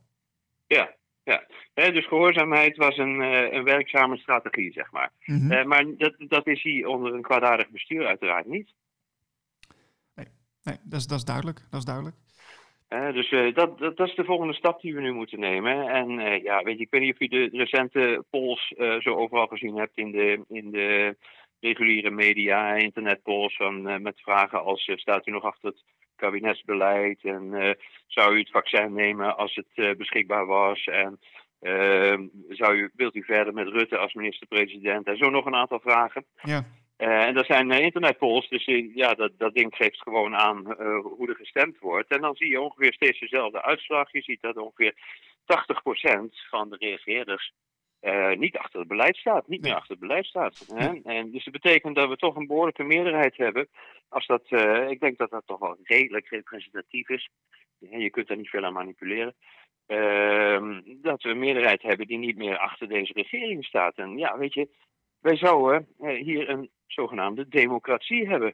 Ja, 0.68 0.96
ja. 1.24 1.44
He, 1.74 1.92
dus 1.92 2.08
gehoorzaamheid 2.08 2.78
was 2.78 2.98
een, 2.98 3.22
uh, 3.22 3.54
een 3.54 3.64
werkzame 3.64 4.18
strategie, 4.18 4.72
zeg 4.72 4.92
maar. 4.92 5.12
Mm 5.26 5.40
-hmm. 5.40 5.52
uh, 5.52 5.64
maar 5.64 5.86
dat, 5.98 6.16
dat 6.18 6.48
is 6.48 6.64
hier 6.64 6.88
onder 6.88 7.14
een 7.14 7.22
kwaadaardig 7.22 7.70
bestuur 7.70 8.06
uiteraard 8.06 8.46
niet. 8.46 8.74
Nee, 10.16 10.28
nee 10.64 10.78
dat, 10.84 11.00
is, 11.00 11.08
dat 11.08 11.18
is 11.18 11.26
duidelijk. 11.26 11.60
Dat 11.70 11.80
is 11.80 11.86
duidelijk. 11.86 12.16
Dus 12.90 13.32
uh, 13.32 13.54
dat, 13.54 13.80
dat, 13.80 14.08
is 14.08 14.16
de 14.16 14.24
volgende 14.24 14.54
stap 14.54 14.82
die 14.82 14.96
we 14.96 15.02
nu 15.02 15.12
moeten 15.14 15.40
nemen. 15.40 15.90
En 15.90 16.12
uh, 16.12 16.44
ja, 16.44 16.64
weet 16.64 16.78
je, 16.78 16.84
ik 16.84 16.90
weet 16.90 17.02
niet 17.02 17.14
of 17.14 17.20
je 17.20 17.30
de 17.30 17.50
recente 17.52 18.24
polls 18.30 18.74
zo 19.00 19.16
overal 19.16 19.48
gezien 19.48 19.78
hebt 19.78 19.98
in 19.98 20.12
de, 20.12 20.44
in 20.48 20.72
de 20.72 21.18
reguliere 21.60 22.10
media, 22.10 22.74
internetpolls, 22.74 23.56
van, 23.56 24.02
met 24.02 24.22
vragen 24.22 24.64
als 24.64 24.92
staat 24.96 25.28
u 25.28 25.32
nog 25.32 25.44
achter 25.44 25.70
het 25.70 25.84
kabinetsbeleid 26.16 27.24
en 27.24 27.76
zou 28.08 28.36
u 28.36 28.40
het 28.40 28.50
vaccin 28.50 28.94
nemen 28.94 29.38
als 29.38 29.56
het 29.56 29.98
beschikbaar 29.98 30.46
was 30.46 30.86
en 30.86 31.20
zou 32.50 32.76
u, 32.76 32.92
wilt 32.96 33.16
u 33.16 33.24
verder 33.24 33.54
met 33.54 33.68
Rutte 33.68 33.98
als 33.98 34.14
minister-president 34.14 35.08
en 35.08 35.18
zo 35.18 35.30
nog 35.30 35.46
een 35.46 35.56
aantal 35.56 35.80
vragen. 35.80 36.26
Ja. 36.42 36.66
Uh, 37.00 37.26
en 37.26 37.34
dat 37.34 37.46
zijn 37.46 37.72
uh, 37.72 37.80
internetpolls, 37.80 38.50
dus 38.50 38.68
uh, 38.68 38.96
ja, 38.96 39.14
dat, 39.14 39.32
dat 39.38 39.54
ding 39.54 39.76
geeft 39.76 40.02
gewoon 40.02 40.36
aan 40.36 40.74
hoe 41.02 41.28
er 41.28 41.36
gestemd 41.36 41.80
wordt. 41.80 42.10
En 42.10 42.22
dan 42.22 42.36
zie 42.36 42.50
je 42.50 42.62
ongeveer 42.62 42.94
steeds 42.94 43.20
dezelfde 43.20 43.62
uitslag. 43.62 44.12
Je 44.12 44.22
ziet 44.22 44.42
dat 44.42 44.58
ongeveer 44.58 44.94
80% 44.94 44.96
van 46.50 46.70
de 46.70 46.76
reageerders 46.80 47.54
niet 48.38 48.58
achter 48.58 48.80
het 48.80 48.88
beleid 48.88 49.16
staat, 49.16 49.48
niet 49.48 49.62
meer 49.62 49.74
achter 49.74 49.92
het 49.92 50.00
beleid 50.00 50.26
staat. 50.26 50.66
Hè? 50.74 51.00
En 51.04 51.32
dus 51.32 51.44
dat 51.44 51.54
betekent 51.54 51.96
dat 51.96 52.10
we 52.10 52.16
toch 52.16 52.36
een 52.36 52.48
behoorlijke 52.48 52.84
meerderheid 52.84 53.38
hebben. 53.38 53.68
Als 54.10 54.26
dat, 54.26 54.44
ik 54.90 55.00
denk 55.00 55.18
dat 55.18 55.30
dat 55.30 55.44
toch 55.46 55.60
wel 55.60 55.78
redelijk 55.84 56.28
representatief 56.28 57.10
is. 57.10 57.30
Je 57.80 58.10
kunt 58.10 58.28
daar 58.28 58.38
niet 58.38 58.50
veel 58.50 58.66
aan 58.66 58.74
manipuleren. 58.74 59.36
Ehm, 59.86 60.82
dat 60.86 61.24
we 61.24 61.30
een 61.30 61.40
meerderheid 61.40 61.82
hebben 61.82 62.08
die 62.08 62.18
niet 62.18 62.38
meer 62.38 62.58
achter 62.58 62.88
deze 62.88 63.14
regering 63.14 63.66
staat. 63.66 63.96
En 63.96 64.18
ja, 64.18 64.38
weet 64.38 64.54
je, 64.54 64.70
wij 65.20 65.36
zouden 65.36 65.88
hier 65.98 66.50
een 66.50 66.70
zogenaamde 66.88 67.48
democratie 67.48 68.28
hebben. 68.28 68.54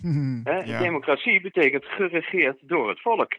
Hmm, 0.00 0.40
ja. 0.44 0.78
Democratie 0.78 1.40
betekent 1.40 1.84
geregeerd 1.84 2.68
door 2.68 2.88
het 2.88 3.00
volk. 3.00 3.38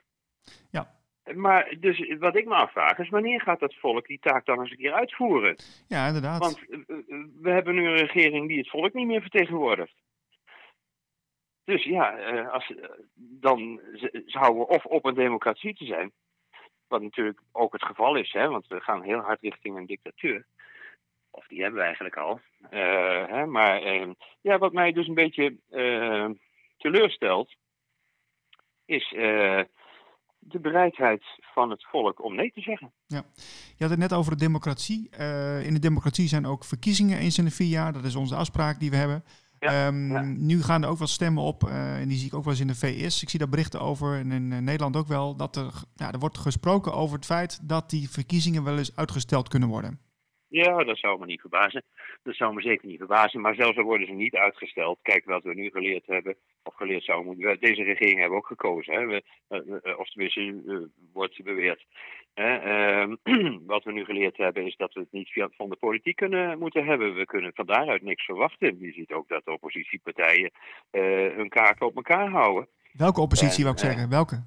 Ja. 0.72 1.00
Maar 1.36 1.76
dus 1.80 2.16
wat 2.20 2.36
ik 2.36 2.46
me 2.46 2.56
afvraag 2.56 2.98
is, 2.98 3.10
wanneer 3.10 3.42
gaat 3.42 3.60
dat 3.60 3.76
volk 3.76 4.08
die 4.08 4.20
taak 4.20 4.46
dan 4.46 4.60
eens 4.60 4.72
een 4.72 4.78
keer 4.78 4.94
uitvoeren? 4.94 5.56
Ja, 5.88 6.08
inderdaad. 6.08 6.40
Want 6.40 6.60
we 7.42 7.50
hebben 7.50 7.76
nu 7.76 7.88
een 7.88 7.98
regering 7.98 8.48
die 8.48 8.58
het 8.58 8.70
volk 8.70 8.94
niet 8.94 9.08
meer 9.08 9.22
vertegenwoordigt. 9.22 9.94
Dus 11.64 11.84
ja, 11.84 12.10
als, 12.44 12.74
dan 13.16 13.82
zouden 14.26 14.62
we 14.62 14.68
of 14.68 14.86
op 14.86 15.06
een 15.06 15.14
democratie 15.14 15.76
te 15.76 15.86
zijn, 15.86 16.12
wat 16.88 17.02
natuurlijk 17.02 17.42
ook 17.52 17.74
het 17.74 17.86
geval 17.86 18.16
is, 18.16 18.32
hè, 18.32 18.48
want 18.48 18.68
we 18.68 18.80
gaan 18.80 19.02
heel 19.02 19.20
hard 19.20 19.42
richting 19.42 19.78
een 19.78 19.86
dictatuur. 19.86 20.46
Of 21.32 21.48
die 21.48 21.62
hebben 21.62 21.80
we 21.80 21.86
eigenlijk 21.86 22.18
al. 22.18 22.40
Uh, 22.72 23.28
hè, 23.28 23.46
maar 23.46 23.84
uh, 23.84 24.10
ja, 24.42 24.58
wat 24.58 24.74
mij 24.74 24.92
dus 24.92 25.08
een 25.08 25.14
beetje 25.14 25.58
uh, 25.70 26.30
teleurstelt, 26.78 27.56
is 28.86 29.10
de 30.40 30.60
bereidheid 30.60 31.24
van 31.40 31.70
het 31.70 31.86
volk 31.86 32.24
om 32.24 32.36
nee 32.36 32.52
te 32.52 32.62
zeggen. 32.62 32.94
Ja, 33.06 33.24
je 33.78 33.84
had 33.84 33.90
het 33.90 34.00
net 34.00 34.14
over 34.14 34.32
de 34.32 34.38
democratie. 34.38 35.10
in 35.64 35.74
de 35.74 35.80
democratie 35.80 36.28
zijn 36.28 36.46
ook 36.46 36.64
verkiezingen 36.64 37.20
eens 37.20 37.38
in 37.38 37.46
de 37.46 37.52
vier 37.52 37.68
jaar. 37.68 37.94
Dat 37.94 38.04
is 38.04 38.16
onze 38.16 38.36
afspraak 38.36 38.80
die 38.80 38.90
we 38.90 38.96
hebben. 38.96 39.24
Ja, 39.60 39.88
um, 39.88 40.12
ja. 40.12 40.22
Nu 40.22 40.64
gaan 40.64 40.84
er 40.84 40.90
ook 40.90 40.98
wat 40.98 41.10
stemmen 41.10 41.44
op, 41.44 41.64
en 41.70 42.08
die 42.08 42.18
zie 42.18 42.28
ik 42.28 42.34
ook 42.34 42.44
wel 42.44 42.54
eens 42.54 42.62
in 42.62 42.68
de 42.68 42.76
VS. 42.76 43.22
Ik 43.22 43.30
zie 43.30 43.40
daar 43.40 43.50
berichten 43.50 43.82
over, 43.82 44.20
en 44.20 44.32
in 44.32 44.64
Nederland 44.64 44.96
ook 44.96 45.08
wel, 45.08 45.36
dat 45.36 45.56
er, 45.56 45.84
ja, 45.96 46.12
er 46.12 46.20
wordt 46.20 46.38
gesproken 46.38 46.94
over 46.94 47.16
het 47.16 47.26
feit 47.26 47.70
dat 47.70 47.90
die 47.90 48.10
verkiezingen 48.10 48.64
wel 48.64 48.78
eens 48.78 48.96
uitgesteld 48.96 49.48
kunnen 49.48 49.70
worden. 49.70 50.00
Ja, 50.52 50.84
dat 50.84 50.98
zou 50.98 51.20
me 51.20 51.26
niet 51.26 51.40
verbazen. 51.40 51.84
Dat 52.24 52.36
zou 52.36 52.54
me 52.54 52.62
zeker 52.62 52.88
niet 52.88 52.98
verbazen. 52.98 53.42
Maar 53.42 53.56
zelfs 53.56 53.78
al 53.78 53.84
worden 53.84 54.08
ze 54.08 54.14
niet 54.14 54.36
uitgesteld. 54.36 55.00
Kijk 55.02 55.26
wat 55.26 55.44
we 55.44 55.54
nu 55.54 55.70
geleerd 55.70 56.06
hebben. 56.06 56.36
Of 56.64 56.76
geleerd 56.76 57.04
zouden 57.04 57.36
moeten. 57.36 57.60
Deze 57.60 57.84
regering 57.84 58.20
hebben 58.20 58.38
ook 58.38 58.48
gekozen. 58.48 58.94
Hè. 58.94 59.06
We, 59.06 59.24
uh, 59.50 60.00
of 60.00 60.10
tenminste, 60.10 60.42
uh, 60.42 60.78
wordt 61.14 61.44
beweerd. 61.44 61.86
Uh, 62.36 63.14
wat 63.74 63.84
we 63.84 63.92
nu 63.92 64.04
geleerd 64.04 64.38
hebben 64.38 64.66
is 64.66 64.76
dat 64.76 64.94
we 64.94 65.00
het 65.00 65.12
niet 65.12 65.32
van 65.34 65.70
de 65.70 65.76
politiek 65.76 66.16
kunnen 66.16 66.60
moeten 66.60 66.86
hebben. 66.86 67.16
We 67.16 67.26
kunnen 67.26 67.52
van 67.54 67.66
daaruit 67.66 68.02
niks 68.02 68.26
verwachten. 68.26 68.80
Je 68.80 68.92
ziet 68.92 69.12
ook 69.12 69.28
dat 69.28 69.46
de 69.46 69.52
oppositiepartijen 69.52 70.52
hun 71.36 71.50
kaken 71.50 71.86
op 71.86 71.96
elkaar 71.96 72.30
houden. 72.30 72.68
Welke 72.92 73.22
oppositie 73.22 73.64
wou 73.64 73.76
ik 73.76 73.82
zeggen? 73.82 74.10
Welke? 74.10 74.44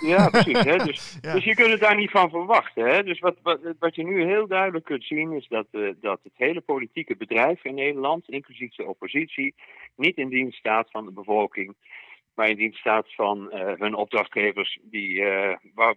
Ja, 0.00 0.28
precies. 0.28 0.64
Hè? 0.64 0.76
Dus, 0.76 1.18
ja. 1.20 1.32
dus 1.32 1.44
je 1.44 1.54
kunt 1.54 1.70
het 1.70 1.80
daar 1.80 1.96
niet 1.96 2.10
van 2.10 2.30
verwachten. 2.30 2.84
Hè? 2.84 3.02
Dus 3.02 3.18
wat, 3.18 3.36
wat, 3.42 3.60
wat 3.78 3.94
je 3.94 4.04
nu 4.04 4.24
heel 4.24 4.46
duidelijk 4.46 4.84
kunt 4.84 5.04
zien 5.04 5.32
is 5.32 5.48
dat, 5.48 5.66
uh, 5.72 5.90
dat 6.00 6.20
het 6.22 6.32
hele 6.34 6.60
politieke 6.60 7.16
bedrijf 7.16 7.64
in 7.64 7.74
Nederland, 7.74 8.28
inclusief 8.28 8.74
de 8.74 8.86
oppositie, 8.86 9.54
niet 9.96 10.16
in 10.16 10.28
dienst 10.28 10.58
staat 10.58 10.90
van 10.90 11.04
de 11.04 11.12
bevolking, 11.12 11.74
maar 12.34 12.48
in 12.48 12.56
dienst 12.56 12.78
staat 12.78 13.14
van 13.14 13.50
uh, 13.52 13.72
hun 13.78 13.94
opdrachtgevers 13.94 14.78
die, 14.82 15.20
uh, 15.20 15.56
waar, 15.74 15.94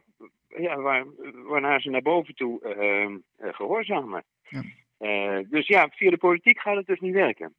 ja, 0.48 0.82
waar, 0.82 1.06
waarnaar 1.48 1.82
ze 1.82 1.90
naar 1.90 2.02
boven 2.02 2.36
toe 2.36 2.60
gehoorzamen. 3.40 4.24
Ja. 4.50 5.44
dus 5.50 5.68
ja, 5.68 5.90
via 5.90 6.10
de 6.10 6.18
politiek 6.18 6.60
gaat 6.60 6.76
het 6.76 6.86
dus 6.86 7.00
niet 7.00 7.14
werken. 7.14 7.56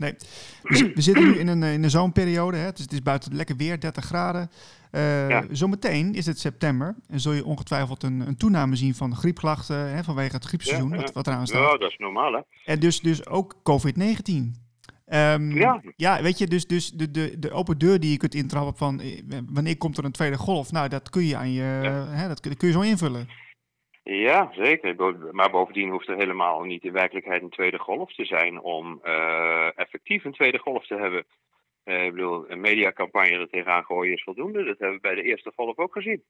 Nee, 0.00 0.14
we, 0.62 0.92
we 0.94 1.00
zitten 1.00 1.24
nu 1.24 1.38
in 1.38 1.48
een, 1.48 1.62
in 1.62 1.84
een 1.84 1.90
zomerperiode. 1.90 2.56
Hè? 2.56 2.64
Het, 2.64 2.78
is, 2.78 2.84
het 2.84 2.92
is 2.92 3.02
buiten 3.02 3.34
lekker 3.34 3.56
weer, 3.56 3.80
30 3.80 4.04
graden. 4.04 4.50
Uh, 4.92 5.28
ja. 5.28 5.44
Zometeen 5.50 6.14
is 6.14 6.26
het 6.26 6.38
september 6.38 6.94
en 7.08 7.20
zul 7.20 7.32
je 7.32 7.44
ongetwijfeld 7.44 8.02
een, 8.02 8.20
een 8.20 8.36
toename 8.36 8.76
zien 8.76 8.94
van 8.94 9.16
griepklachten 9.16 9.76
hè, 9.76 10.04
vanwege 10.04 10.34
het 10.34 10.44
griepseizoen, 10.44 10.88
ja, 10.88 10.94
ja. 10.96 11.00
Wat, 11.02 11.12
wat 11.12 11.26
eraan 11.26 11.46
staat. 11.46 11.70
Ja, 11.70 11.76
dat 11.76 11.90
is 11.90 11.96
normaal 11.98 12.32
hè. 12.32 12.40
En 12.64 12.80
dus, 12.80 13.00
dus 13.00 13.26
ook 13.26 13.54
COVID-19. 13.54 14.32
Um, 15.12 15.56
ja. 15.56 15.82
ja, 15.96 16.22
weet 16.22 16.38
je, 16.38 16.46
dus, 16.46 16.66
dus 16.66 16.90
de, 16.90 17.10
de, 17.10 17.38
de 17.38 17.50
open 17.50 17.78
deur 17.78 18.00
die 18.00 18.10
je 18.10 18.16
kunt 18.16 18.34
intrappen 18.34 18.76
van 18.76 19.02
wanneer 19.52 19.76
komt 19.76 19.98
er 19.98 20.04
een 20.04 20.12
tweede 20.12 20.38
golf, 20.38 20.72
nou 20.72 20.88
dat 20.88 21.10
kun 21.10 21.26
je 21.26 21.36
aan 21.36 21.52
je, 21.52 21.62
hè, 22.10 22.28
dat, 22.28 22.42
dat 22.42 22.56
kun 22.56 22.68
je 22.68 22.74
zo 22.74 22.80
invullen. 22.80 23.28
Ja, 24.02 24.50
zeker. 24.52 25.14
Maar 25.34 25.50
bovendien 25.50 25.90
hoeft 25.90 26.08
er 26.08 26.16
helemaal 26.16 26.62
niet 26.62 26.84
in 26.84 26.92
werkelijkheid 26.92 27.42
een 27.42 27.50
tweede 27.50 27.78
golf 27.78 28.14
te 28.14 28.24
zijn 28.24 28.60
om 28.60 29.00
uh, 29.04 29.78
effectief 29.78 30.24
een 30.24 30.32
tweede 30.32 30.58
golf 30.58 30.86
te 30.86 30.94
hebben. 30.94 31.24
Uh, 31.84 32.04
ik 32.04 32.14
bedoel, 32.14 32.50
een 32.50 32.60
mediacampagne 32.60 33.38
er 33.38 33.48
tegenaan 33.48 33.84
gooien 33.84 34.14
is 34.14 34.22
voldoende. 34.22 34.64
Dat 34.64 34.78
hebben 34.78 34.96
we 34.96 35.00
bij 35.00 35.14
de 35.14 35.22
eerste 35.22 35.52
golf 35.54 35.78
ook 35.78 35.92
gezien. 35.92 36.22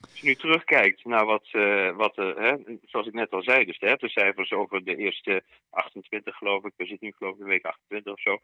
Als 0.00 0.20
je 0.20 0.26
nu 0.26 0.34
terugkijkt 0.34 1.04
naar 1.04 1.24
wat, 1.24 1.48
uh, 1.52 1.96
wat 1.96 2.16
hè, 2.16 2.54
zoals 2.82 3.06
ik 3.06 3.12
net 3.12 3.32
al 3.32 3.42
zei, 3.42 3.64
dus 3.64 3.78
de 3.78 4.08
cijfers 4.08 4.52
over 4.52 4.84
de 4.84 4.96
eerste 4.96 5.42
28 5.70 6.36
geloof 6.36 6.64
ik, 6.64 6.72
we 6.76 6.86
zitten 6.86 7.06
nu 7.06 7.14
geloof 7.16 7.34
ik 7.34 7.40
in 7.40 7.46
week 7.46 7.64
28 7.64 8.12
of 8.12 8.20
zo, 8.20 8.38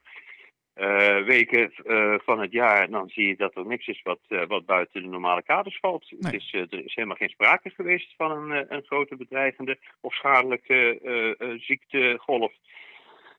uh, 0.77 1.25
weken 1.25 1.73
uh, 1.85 2.15
van 2.25 2.41
het 2.41 2.53
jaar, 2.53 2.91
dan 2.91 3.09
zie 3.09 3.29
je 3.29 3.37
dat 3.37 3.57
er 3.57 3.67
niks 3.67 3.87
is 3.87 4.03
wat, 4.03 4.19
uh, 4.29 4.47
wat 4.47 4.67
buiten 4.67 5.03
de 5.03 5.09
normale 5.09 5.43
kaders 5.43 5.79
valt. 5.81 6.11
Nee. 6.11 6.33
Het 6.33 6.35
is, 6.35 6.53
er 6.53 6.85
is 6.85 6.95
helemaal 6.95 7.17
geen 7.17 7.29
sprake 7.29 7.71
geweest 7.71 8.15
van 8.17 8.31
een, 8.31 8.75
een 8.75 8.83
grote 8.83 9.17
bedreigende 9.17 9.79
of 10.01 10.15
schadelijke 10.15 10.99
ziektegolf. 11.61 12.53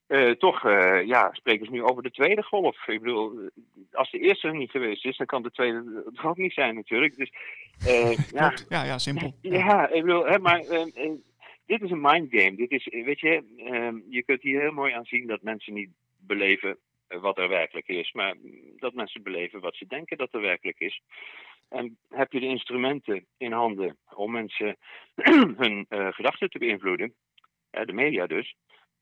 eh, 0.07 0.31
toch 0.31 0.63
ja, 1.05 1.29
spreken 1.31 1.65
ze 1.65 1.71
nu 1.71 1.83
over 1.83 2.03
de 2.03 2.11
tweede 2.11 2.43
golf. 2.43 2.87
Ik 2.87 3.01
bedoel, 3.01 3.49
als 3.91 4.11
de 4.11 4.19
eerste 4.19 4.47
er 4.47 4.55
niet 4.55 4.71
geweest 4.71 5.05
is, 5.05 5.17
dan 5.17 5.25
kan 5.25 5.43
de 5.43 5.51
tweede 5.51 6.03
het 6.05 6.23
ook 6.23 6.37
niet 6.37 6.53
zijn 6.53 6.75
natuurlijk. 6.75 7.15
Dus, 7.15 7.31
ja. 8.31 8.53
ja, 8.69 8.83
ja, 8.83 8.97
simpel. 8.97 9.35
Ja, 9.41 9.89
ik 9.89 10.01
bedoel, 10.01 10.25
hè, 10.25 10.39
maar 10.39 10.59
dit 11.65 11.81
is 11.81 11.91
een 11.91 12.01
mindgame. 12.01 12.55
Dit 12.55 12.71
is, 12.71 12.87
weet 12.91 13.19
je, 13.19 13.43
je 14.09 14.23
kunt 14.23 14.41
hier 14.41 14.61
heel 14.61 14.71
mooi 14.71 14.93
aan 14.93 15.05
zien 15.05 15.27
dat 15.27 15.41
mensen 15.41 15.73
niet 15.73 15.89
beleven 16.17 16.77
wat 17.07 17.37
er 17.37 17.47
werkelijk 17.47 17.87
is, 17.87 18.11
maar 18.11 18.35
dat 18.75 18.93
mensen 18.93 19.23
beleven 19.23 19.59
wat 19.59 19.75
ze 19.75 19.87
denken 19.87 20.17
dat 20.17 20.33
er 20.33 20.41
werkelijk 20.41 20.79
is. 20.79 21.01
En 21.69 21.97
heb 22.09 22.31
je 22.31 22.39
de 22.39 22.45
instrumenten 22.45 23.25
in 23.37 23.51
handen 23.51 23.97
om 24.13 24.31
mensen 24.31 24.77
hun 25.61 25.85
gedachten 25.89 26.49
te 26.49 26.59
beïnvloeden, 26.59 27.15
de 27.69 27.93
media 27.93 28.27
dus, 28.27 28.55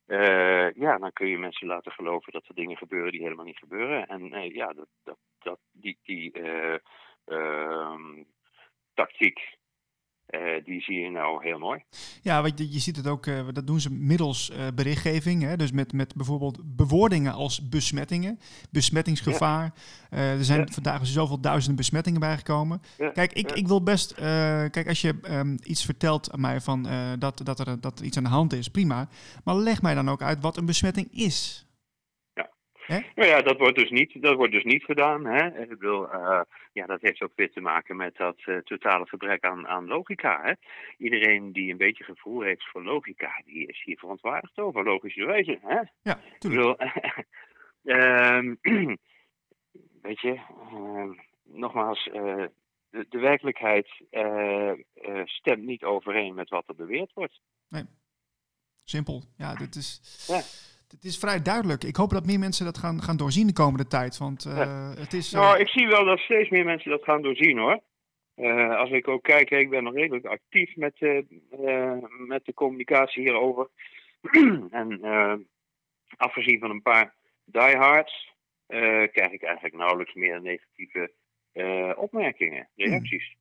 uh, 0.08 0.72
ja, 0.72 0.98
dan 0.98 1.14
kun 1.14 1.28
je 1.28 1.38
mensen 1.38 1.68
laten 1.68 1.92
geloven 1.92 2.32
dat 2.32 2.48
er 2.48 2.56
dingen 2.56 2.78
gebeuren 2.78 3.12
die 3.12 3.22
helemaal 3.22 3.46
niet 3.46 3.58
gebeuren. 3.58 4.08
En 4.08 4.54
ja, 4.54 4.74
dat, 4.74 4.88
dat, 5.04 5.18
dat, 5.40 5.60
die, 5.72 5.98
die 6.04 6.40
uh, 6.40 7.96
tactiek 8.94 9.58
uh, 10.30 10.66
die 10.66 10.82
zie 10.82 11.00
je 11.00 11.10
nou 11.10 11.48
heel 11.48 11.60
mooi. 11.60 11.84
Ja, 12.22 12.42
want 12.42 12.60
je, 12.60 12.72
je 12.72 12.80
ziet 12.80 12.96
het 12.96 13.08
ook, 13.08 13.26
uh, 13.26 13.48
dat 13.54 13.68
doen 13.68 13.80
ze 13.80 13.92
middels 13.92 14.52
uh, 14.52 14.58
berichtgeving. 14.76 15.42
Hè? 15.42 15.56
Dus 15.56 15.72
met, 15.72 15.94
met 15.94 16.16
bijvoorbeeld 16.16 16.76
bewoordingen 16.76 17.34
als 17.34 17.70
besmettingen, 17.70 18.40
besmettingsgevaar. 18.72 19.74
Ja. 20.10 20.18
er 20.18 20.46
zijn 20.46 20.60
ja. 20.60 20.68
vandaag 20.72 21.06
zoveel 21.08 21.40
duizenden 21.40 21.76
besmettingen 21.76 22.20
bijgekomen. 22.20 22.82
Ja. 22.98 23.10
Kijk, 23.10 23.34
ik, 23.34 23.52
ik 23.52 23.68
wil 23.68 23.84
best, 23.84 24.14
kijk, 24.72 24.88
als 24.88 25.02
je 25.02 25.16
um, 25.30 25.58
iets 25.64 25.86
vertelt 25.86 26.32
aan 26.32 26.42
mij 26.42 26.62
van 26.62 26.88
dat, 27.20 27.42
dat, 27.44 27.60
er, 27.60 27.82
dat 27.82 28.00
er 28.00 28.06
iets 28.06 28.18
aan 28.18 28.24
de 28.24 28.30
hand 28.30 28.54
is, 28.54 28.68
prima. 28.68 29.08
Maar 29.44 29.56
leg 29.56 29.82
mij 29.82 29.94
dan 29.94 30.10
ook 30.10 30.22
uit 30.22 30.42
wat 30.42 30.58
een 30.58 30.66
besmetting 30.66 31.08
is. 31.12 31.66
Nou 32.88 33.28
ja, 33.28 33.42
dat 33.42 33.58
wordt 33.58 33.78
dus 33.78 33.90
niet, 33.90 34.22
dat 34.22 34.36
wordt 34.36 34.52
dus 34.52 34.64
niet 34.64 34.84
gedaan. 34.84 35.26
Hè? 35.26 35.62
Ik 35.62 35.70
bedoel, 35.70 36.14
uh, 36.14 36.42
ja, 36.74 36.86
dat 36.86 37.02
heeft 37.02 37.22
ook 37.22 37.32
weer 37.36 37.52
te 37.52 37.60
maken 37.60 37.96
met 37.96 38.16
dat 38.16 38.36
uh, 38.46 38.58
totale 38.58 39.08
gebrek 39.08 39.44
aan, 39.44 39.68
aan 39.68 39.88
logica. 39.88 40.42
Hè? 40.44 40.54
Iedereen 40.98 41.52
die 41.52 41.72
een 41.72 41.78
beetje 41.78 42.04
gevoel 42.04 42.42
heeft 42.42 42.70
voor 42.70 42.84
logica, 42.84 43.42
die 43.46 43.68
is 43.68 43.82
hier 43.84 43.98
verontwaardigd 43.98 44.58
over, 44.58 44.84
logische 44.84 45.26
wijze. 45.26 45.60
Hè? 45.62 45.80
Ja, 46.02 46.20
tuurlijk. 46.40 46.82
Ik 46.82 46.90
bedoel, 47.04 47.36
uh, 47.84 48.96
weet 50.08 50.22
je, 50.22 50.42
ehm, 50.72 51.12
nogmaals, 51.44 52.08
eh, 52.08 52.44
de, 52.90 53.06
de, 53.10 53.20
werkelijkheid 53.20 53.88
stemt 55.24 55.64
niet 55.64 55.84
overeen 55.84 56.34
met 56.34 56.50
wat 56.50 56.68
er 56.68 56.76
beweerd 56.76 57.14
wordt. 57.14 57.42
Nee, 57.70 57.84
simpel. 58.84 59.24
Ja, 59.38 59.56
dit 59.56 59.76
is... 59.76 60.02
Ja 60.28 60.72
het 60.94 61.04
is 61.04 61.18
vrij 61.18 61.42
duidelijk. 61.42 61.84
Ik 61.84 61.96
hoop 61.96 62.10
dat 62.10 62.26
meer 62.26 62.40
mensen 62.40 62.66
dat 62.66 62.78
gaan, 62.78 63.02
gaan 63.02 63.18
doorzien 63.18 63.48
de 63.48 63.54
komende 63.54 63.88
tijd. 63.88 64.18
Want 64.18 64.46
uh, 64.46 64.96
het 64.96 65.14
is. 65.14 65.34
Uh... 65.34 65.40
Nou, 65.40 65.60
ik 65.60 65.68
zie 65.68 65.88
wel 65.88 66.06
dat 66.06 66.20
steeds 66.20 66.50
meer 66.50 66.66
mensen 66.66 66.92
dat 66.92 67.04
gaan 67.04 67.22
doorzien 67.22 67.58
hoor. 67.58 67.80
Uh, 68.36 68.78
als 68.78 68.90
ik 68.90 69.08
ook 69.08 69.24
kijk, 69.24 69.50
ik 69.50 69.70
ben 69.70 69.84
nog 69.84 69.94
redelijk 69.94 70.26
actief 70.26 70.76
met, 70.76 71.00
met 72.28 72.46
de 72.46 72.54
communicatie 72.54 73.24
hierover. 73.24 73.70
en 74.72 75.00
afgezien 76.18 76.60
van 76.60 76.70
een 76.70 76.82
paar 76.82 77.14
diehards, 77.46 78.34
krijg 79.12 79.32
ik 79.32 79.44
eigenlijk 79.44 79.76
nauwelijks 79.76 80.14
meer 80.14 80.42
negatieve 80.42 81.12
opmerkingen, 81.96 82.70
reacties. 82.76 83.36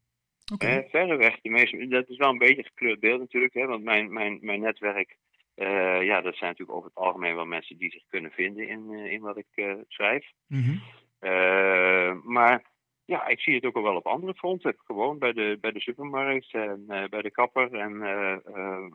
Okay. 0.52 0.86
verreweg, 0.90 1.40
de 1.40 1.50
meeste, 1.50 1.88
dat 1.88 2.08
is 2.08 2.16
wel 2.16 2.30
een 2.30 2.38
beetje 2.38 2.62
gekleurd 2.64 3.00
beeld 3.00 3.20
natuurlijk, 3.20 3.54
hè, 3.54 3.66
want 3.66 3.84
mijn, 3.84 4.12
mijn, 4.12 4.38
mijn 4.40 4.60
netwerk 4.60 5.16
uh, 5.62 6.02
ja, 6.02 6.20
dat 6.20 6.36
zijn 6.36 6.50
natuurlijk 6.50 6.78
over 6.78 6.88
het 6.88 6.98
algemeen 6.98 7.34
wel 7.34 7.44
mensen 7.44 7.76
die 7.76 7.90
zich 7.90 8.02
kunnen 8.08 8.30
vinden 8.30 8.68
in, 8.68 8.90
uh, 8.90 9.12
in 9.12 9.20
wat 9.20 9.36
ik 9.36 9.46
uh, 9.54 9.74
schrijf. 9.88 10.30
Mm 10.46 10.62
-hmm. 10.62 12.22
maar 12.24 12.70
ja, 13.04 13.26
ik 13.26 13.40
zie 13.40 13.54
het 13.54 13.64
ook 13.64 13.76
al 13.76 13.82
wel 13.82 13.96
op 13.96 14.06
andere 14.06 14.34
fronten. 14.34 14.74
Gewoon 14.84 15.18
bij 15.18 15.32
de, 15.32 15.58
bij 15.60 15.72
de 15.72 15.80
supermarkt 15.80 16.54
en 16.54 16.86
bij 16.86 17.22
de 17.22 17.30
kapper 17.30 17.74
en 17.74 18.02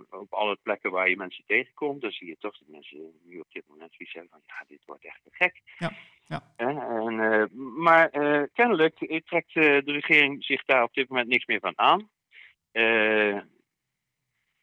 op 0.09 0.33
alle 0.33 0.57
plekken 0.63 0.91
waar 0.91 1.09
je 1.09 1.17
mensen 1.17 1.43
tegenkomt. 1.45 2.01
Dan 2.01 2.11
zie 2.11 2.27
je 2.27 2.37
toch 2.39 2.57
dat 2.57 2.67
mensen 2.67 3.11
nu 3.23 3.39
op 3.39 3.51
dit 3.51 3.63
moment 3.67 3.91
zoiets 3.93 4.13
zeggen 4.13 4.31
van 4.31 4.41
ja, 4.45 4.63
dit 4.67 4.85
wordt 4.85 5.05
echt 5.05 5.23
te 5.23 5.29
gek. 5.31 5.61
Ja. 5.77 5.91
Ja. 6.25 6.53
En, 6.55 7.49
maar 7.77 8.09
kennelijk 8.53 9.23
trekt 9.25 9.53
de 9.53 9.81
regering 9.85 10.43
zich 10.43 10.63
daar 10.65 10.83
op 10.83 10.93
dit 10.93 11.09
moment 11.09 11.27
niks 11.27 11.45
meer 11.45 11.59
van 11.59 11.77
aan. 11.77 12.09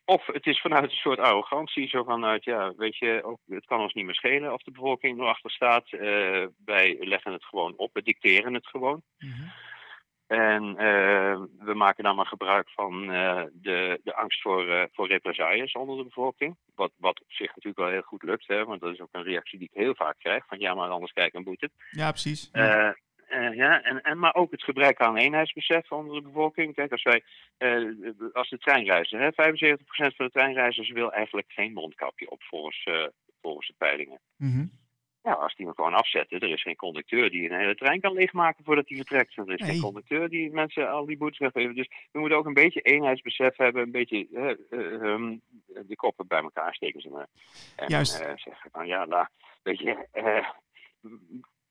Of 0.04 0.26
het 0.26 0.46
is 0.46 0.60
vanuit 0.60 0.84
een 0.84 0.96
soort 0.96 1.18
arrogantie, 1.18 1.88
zo 1.88 2.02
vanuit, 2.02 2.44
ja, 2.44 2.72
weet 2.76 2.96
je, 2.96 3.20
ook, 3.24 3.38
het 3.46 3.66
kan 3.66 3.80
ons 3.80 3.92
niet 3.92 4.04
meer 4.04 4.14
schelen 4.14 4.52
of 4.52 4.62
de 4.62 4.70
bevolking 4.70 5.20
erachter 5.20 5.50
staat. 5.50 5.92
Uh, 5.92 6.00
wij 6.64 6.96
leggen 7.00 7.32
het 7.32 7.44
gewoon 7.44 7.74
op, 7.76 7.90
we 7.92 8.02
dicteren 8.02 8.54
het 8.54 8.66
gewoon. 8.66 9.02
Mm 9.18 9.30
-hmm. 9.30 9.52
En 10.26 10.64
uh, 10.64 11.40
we 11.58 11.74
maken 11.74 12.04
dan 12.04 12.16
maar 12.16 12.26
gebruik 12.26 12.70
van 12.70 13.12
uh, 13.12 13.42
de, 13.52 14.00
de 14.04 14.14
angst 14.14 14.42
voor, 14.42 14.88
voor 14.92 15.08
represailles 15.08 15.72
onder 15.72 15.96
de 15.96 16.04
bevolking. 16.04 16.56
Wat, 16.74 16.92
wat 16.96 17.20
op 17.20 17.32
zich 17.32 17.46
natuurlijk 17.46 17.78
wel 17.78 17.88
heel 17.88 18.02
goed 18.02 18.22
lukt, 18.22 18.46
hè, 18.46 18.64
want 18.64 18.80
dat 18.80 18.92
is 18.92 19.00
ook 19.00 19.08
een 19.12 19.22
reactie 19.22 19.58
die 19.58 19.68
ik 19.72 19.80
heel 19.80 19.94
vaak 19.94 20.18
krijg: 20.18 20.46
van 20.46 20.58
ja, 20.58 20.74
maar 20.74 20.88
anders 20.88 21.12
kijk 21.12 21.34
en 21.34 21.44
boete. 21.44 21.70
Ja, 21.90 22.10
precies. 22.10 22.48
Ja. 22.52 22.96
Uh, 23.34 23.54
ja, 23.54 23.82
en, 23.82 24.02
en, 24.02 24.18
maar 24.18 24.34
ook 24.34 24.50
het 24.50 24.62
gebrek 24.62 25.00
aan 25.00 25.16
eenheidsbesef 25.16 25.92
onder 25.92 26.14
de 26.14 26.22
bevolking. 26.22 26.74
Kijk, 26.74 26.92
als 26.92 27.02
wij, 27.02 27.22
uh, 27.58 28.10
als 28.32 28.48
de 28.48 28.58
treinreizen, 28.58 29.18
hè, 29.18 29.32
75% 29.32 30.16
van 30.16 30.26
de 30.26 30.32
treinreizigers 30.32 30.90
wil 30.90 31.12
eigenlijk 31.12 31.52
geen 31.52 31.72
mondkapje 31.72 32.30
op 32.30 32.42
volgens, 32.42 32.86
uh, 32.88 33.06
volgens 33.42 33.66
de 33.66 33.74
peilingen. 33.78 34.20
Mm 34.36 34.52
-hmm. 34.52 34.70
Ja, 35.22 35.32
als 35.32 35.54
die 35.54 35.66
me 35.66 35.72
gewoon 35.74 35.94
afzetten, 35.94 36.40
er 36.40 36.52
is 36.52 36.62
geen 36.62 36.76
conducteur 36.76 37.30
die 37.30 37.50
een 37.50 37.58
hele 37.58 37.74
trein 37.74 38.00
kan 38.00 38.12
leegmaken 38.12 38.64
voordat 38.64 38.88
hij 38.88 38.96
vertrekt. 38.96 39.36
Er 39.36 39.52
is 39.52 39.60
nee. 39.60 39.70
geen 39.70 39.80
conducteur 39.80 40.28
die 40.28 40.50
mensen 40.50 40.90
al 40.90 41.06
die 41.06 41.16
boetes 41.16 41.50
geven. 41.52 41.74
Dus 41.74 41.88
we 42.12 42.18
moeten 42.18 42.38
ook 42.38 42.46
een 42.46 42.54
beetje 42.54 42.80
eenheidsbesef 42.80 43.56
hebben, 43.56 43.82
een 43.82 43.90
beetje 43.90 44.26
um, 44.70 45.40
de 45.66 45.96
koppen 45.96 46.26
bij 46.26 46.42
elkaar 46.42 46.74
steken 46.74 47.00
ze 47.00 47.08
maar. 47.08 47.28
En 47.76 47.88
Juist. 47.88 48.12
zeggen 48.12 48.70
van 48.72 48.86
ja, 48.86 49.04
nou, 49.04 49.26
weet 49.62 49.78
je 49.78 50.06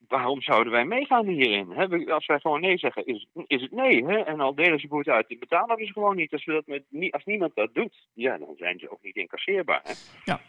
waarom 0.07 0.41
zouden 0.41 0.73
wij 0.73 0.85
meegaan 0.85 1.27
hierin? 1.27 1.77
Als 2.11 2.25
wij 2.25 2.39
gewoon 2.39 2.61
nee 2.61 2.77
zeggen, 2.77 3.05
is, 3.05 3.27
is 3.47 3.61
het 3.61 3.71
nee. 3.71 4.05
Hè? 4.05 4.17
En 4.17 4.39
al 4.39 4.55
delen 4.55 4.79
ze 4.79 4.87
boete 4.87 5.11
uit, 5.11 5.27
die 5.27 5.37
betalen 5.37 5.77
we 5.77 5.85
ze 5.85 5.91
gewoon 5.91 6.15
niet. 6.15 6.33
Als, 6.33 6.45
we 6.45 6.51
dat 6.51 6.67
met, 6.67 7.13
als 7.13 7.25
niemand 7.25 7.55
dat 7.55 7.73
doet, 7.73 8.07
ja, 8.13 8.37
dan 8.37 8.55
zijn 8.57 8.79
ze 8.79 8.91
ook 8.91 9.01
niet 9.01 9.15
incasseerbaar. 9.15 9.81
Hè? 9.83 9.93
Ja. 10.25 10.39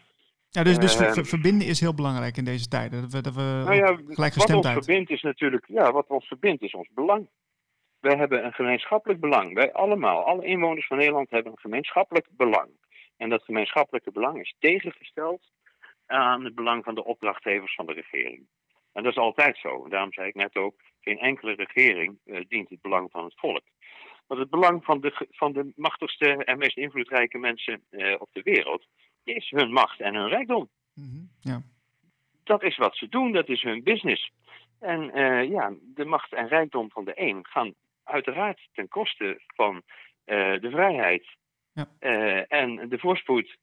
Ja, 0.49 0.63
dus, 0.63 0.79
dus 0.79 1.01
uh, 1.01 1.13
verbinden 1.13 1.67
is 1.67 1.81
heel 1.81 1.95
belangrijk 1.95 2.37
in 2.37 2.45
deze 2.45 2.69
tijden. 2.69 3.01
Dat 3.01 3.13
we, 3.13 3.21
dat 3.21 3.35
we 3.35 3.41
nou 3.41 3.75
ja, 3.75 3.99
Wat 4.35 4.55
ons 4.55 4.69
verbindt 4.69 5.11
is 5.11 5.23
natuurlijk, 5.23 5.65
ja, 5.69 5.93
wat 5.93 6.07
ons 6.09 6.27
verbindt 6.27 6.63
is 6.63 6.75
ons 6.75 6.89
belang. 6.95 7.29
Wij 8.01 8.17
hebben 8.17 8.45
een 8.45 8.53
gemeenschappelijk 8.53 9.21
belang. 9.21 9.55
Wij 9.55 9.73
allemaal, 9.73 10.25
alle 10.25 10.45
inwoners 10.45 10.87
van 10.87 10.97
Nederland 10.97 11.31
hebben 11.31 11.53
een 11.53 11.59
gemeenschappelijk 11.59 12.27
belang. 12.31 12.69
En 13.17 13.29
dat 13.29 13.45
gemeenschappelijke 13.45 14.13
belang 14.13 14.41
is 14.41 14.57
tegengesteld 14.59 15.43
aan 16.07 16.45
het 16.45 16.55
belang 16.55 16.85
van 16.85 16.95
de 16.95 17.05
opdrachtgevers 17.05 17.75
van 17.75 17.87
de 17.87 17.93
regering. 17.93 18.47
En 18.95 19.03
dat 19.03 19.13
is 19.13 19.19
altijd 19.19 19.59
zo. 19.59 19.89
Daarom 19.89 20.13
zei 20.13 20.29
ik 20.29 20.35
net 20.35 20.57
ook, 20.57 20.75
geen 21.01 21.19
enkele 21.19 21.53
regering 21.53 22.19
uh, 22.25 22.41
dient 22.49 22.69
het 22.69 22.81
belang 22.81 23.11
van 23.11 23.25
het 23.25 23.35
volk. 23.37 23.63
Want 24.27 24.41
het 24.41 24.51
belang 24.51 24.85
van 24.85 25.01
de, 25.01 25.29
van 25.31 25.53
de 25.53 25.73
machtigste 25.77 26.45
en 26.45 26.59
meest 26.59 26.77
invloedrijke 26.77 27.39
mensen 27.39 27.83
uh, 27.91 28.15
op 28.19 28.29
de 28.33 28.43
wereld 28.43 28.87
is 29.25 29.51
hun 29.51 29.73
macht 29.73 30.01
en 30.01 30.15
hun 30.15 30.29
rijkdom. 30.29 30.69
Mm 30.95 31.05
-hmm. 31.05 31.31
ja. 31.41 31.63
Dat 32.45 32.63
is 32.63 32.77
wat 32.77 32.97
ze 32.97 33.09
doen, 33.09 33.33
dat 33.33 33.49
is 33.49 33.63
hun 33.63 33.83
business. 33.83 34.33
En 34.81 35.19
uh, 35.19 35.51
ja, 35.51 35.73
de 35.81 36.05
macht 36.05 36.33
en 36.33 36.49
rijkdom 36.49 36.91
van 36.91 37.05
de 37.05 37.13
een 37.15 37.47
gaan 37.47 37.75
uiteraard 38.05 38.69
ten 38.73 38.89
koste 38.89 39.41
van 39.47 39.83
de 40.25 40.69
vrijheid 40.71 41.27
ja. 41.73 41.87
en 42.49 42.89
de 42.89 42.99
voorspoed 42.99 43.57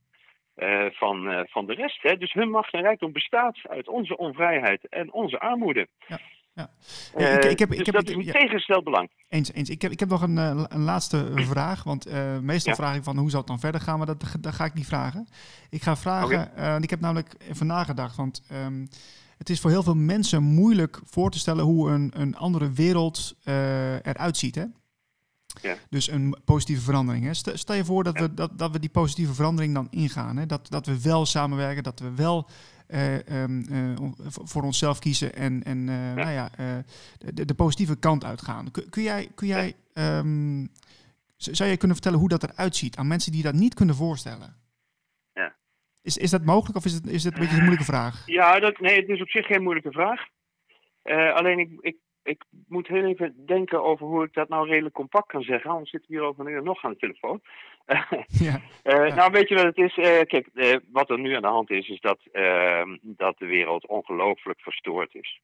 uh, 0.62 0.86
van, 0.91 1.32
uh, 1.32 1.39
van 1.43 1.65
de 1.65 1.74
rest. 1.74 2.02
Hè? 2.02 2.17
Dus 2.17 2.34
hun 2.34 2.50
macht 2.50 2.74
en 2.74 2.82
rijkdom 2.82 3.12
bestaat 3.12 3.58
uit 3.63 3.88
onze 3.88 4.17
onvrijheid 4.17 4.88
en 4.89 5.13
onze 5.13 5.39
armoede. 5.39 5.88
Ja. 6.08 6.19
Ja. 6.54 6.69
Uh, 7.17 7.36
ik, 7.36 7.43
ik 7.43 7.60
heb, 7.60 7.69
dus 7.69 7.80
ik 7.80 7.86
heb, 7.86 7.95
dat 7.95 8.10
is 8.10 8.32
tegengesteld 8.32 8.84
belang. 8.84 9.10
Eens, 9.30 9.54
eens. 9.54 9.69
Ik 9.69 9.82
heb, 9.82 9.91
ik 9.91 10.00
heb 10.00 10.10
nog 10.10 10.21
een, 10.21 10.38
een 10.38 10.84
laatste 10.84 11.32
vraag. 11.36 11.84
Want 11.84 12.06
meestal 12.41 12.74
ja. 12.74 12.78
vraag 12.78 12.95
ik 12.95 13.04
van 13.04 13.17
hoe 13.17 13.30
zal 13.30 13.39
het 13.39 13.47
dan 13.47 13.60
verder 13.60 13.82
gaan, 13.82 13.97
maar 13.97 14.08
dat, 14.08 14.36
dat 14.39 14.54
ga 14.54 14.65
ik 14.65 14.74
niet 14.74 14.88
vragen. 14.88 15.28
Ik 15.69 15.82
ga 15.82 15.95
vragen, 15.95 16.52
okay. 16.52 16.78
ik 16.78 16.89
heb 16.89 17.00
namelijk 17.00 17.36
even 17.50 17.67
nagedacht. 17.67 18.15
Want 18.15 18.47
um, 18.52 18.88
het 19.38 19.50
is 19.50 19.62
voor 19.62 19.69
heel 19.69 19.84
veel 19.84 19.95
mensen 19.95 20.43
moeilijk 20.43 21.02
voor 21.06 21.32
te 21.32 21.39
stellen 21.39 21.63
hoe 21.63 21.89
een, 21.89 22.12
een 22.15 22.36
andere 22.36 22.71
wereld 22.71 23.36
eruit 24.04 24.38
ziet. 24.38 24.56
Hè? 24.56 24.65
Ja. 25.62 25.76
Dus 25.90 26.10
een 26.10 26.36
positieve 26.46 26.82
verandering. 26.82 27.26
Hè. 27.26 27.34
Stel 27.34 27.76
je 27.76 27.86
voor 27.86 28.04
dat, 28.04 28.16
ja. 28.16 28.22
we, 28.22 28.34
dat, 28.34 28.60
dat 28.60 28.72
we 28.72 28.80
die 28.80 28.90
positieve 28.90 29.34
verandering 29.34 29.74
dan 29.74 29.88
ingaan. 29.90 30.38
Hè. 30.38 30.46
Dat, 30.46 30.70
dat 30.70 30.86
we 30.86 31.02
wel 31.02 31.26
samenwerken, 31.26 31.84
dat 31.84 32.00
we 32.00 32.16
wel 32.16 32.50
uh, 32.88 33.14
um, 33.14 33.66
uh, 33.72 33.96
voor 34.28 34.64
onszelf 34.64 35.00
kiezen 35.00 35.36
en, 35.36 35.64
en 35.64 35.78
uh, 35.88 35.96
ja. 35.96 36.14
Nou 36.14 36.32
ja, 36.32 36.50
de, 37.18 37.46
de, 37.46 37.54
positieve 37.54 38.00
kant 38.00 38.24
uitgaan. 38.24 38.72
Kun, 38.72 38.90
kun 38.90 39.04
jij, 39.04 39.32
kun 39.36 39.48
jij 39.48 39.74
um, 39.94 40.70
zou 41.50 41.70
jij 41.70 41.78
kunnen 41.78 41.98
vertellen 41.98 42.20
hoe 42.20 42.30
dat 42.30 42.44
eruit 42.44 42.76
ziet 42.76 42.98
aan 42.98 43.08
mensen 43.08 43.32
die 43.32 43.44
dat 43.44 43.54
niet 43.54 43.74
kunnen 43.74 43.96
voorstellen? 43.96 44.56
Ja. 45.34 45.56
Is, 46.02 46.18
is 46.18 46.30
dat 46.30 46.46
mogelijk 46.46 46.78
of 46.78 46.86
is 46.86 46.94
het, 46.94 47.08
is 47.08 47.24
het 47.24 47.34
een 47.34 47.40
beetje 47.40 47.56
een 47.56 47.62
moeilijke 47.62 47.92
vraag? 47.92 48.24
Ja, 48.26 48.60
dat, 48.60 48.80
nee, 48.80 49.00
het 49.00 49.10
is 49.10 49.22
op 49.22 49.30
zich 49.30 49.46
geen 49.46 49.64
moeilijke 49.64 49.92
vraag. 49.92 50.28
Uh, 51.04 51.34
alleen 51.34 51.60
ik, 51.60 51.70
ik, 51.80 51.96
ik 52.24 52.44
moet 52.68 52.88
heel 52.88 53.06
even 53.06 53.46
denken 53.46 53.84
over 53.84 54.06
hoe 54.06 54.24
ik 54.24 54.34
dat 54.34 54.50
nou 54.50 54.68
redelijk 54.68 54.96
compact 54.96 55.28
kan 55.28 55.42
zeggen. 55.42 55.70
Anders 55.70 55.90
zitten 55.90 56.12
we 56.12 56.18
hier 56.18 56.26
over 56.26 56.46
een 56.46 56.52
uur 56.52 56.64
nog 56.64 56.84
aan 56.84 56.92
de 56.92 56.98
telefoon. 56.98 57.42
ja. 58.48 58.62
Uh, 58.84 59.16
Nou, 59.16 59.32
weet 59.32 59.50
je 59.50 59.56
wat 59.56 59.64
het 59.64 59.78
is? 59.78 59.98
Uh, 59.98 60.22
kijk, 60.22 60.50
wat 60.92 61.10
er 61.10 61.20
nu 61.20 61.36
aan 61.36 61.42
de 61.42 61.48
hand 61.48 61.70
is, 61.70 61.90
is 61.90 62.00
dat, 62.00 62.20
ehm, 62.32 62.98
dat 63.02 63.38
de 63.38 63.46
wereld 63.46 63.88
ongelooflijk 63.88 64.60
verstoord 64.60 65.16
is. 65.16 65.42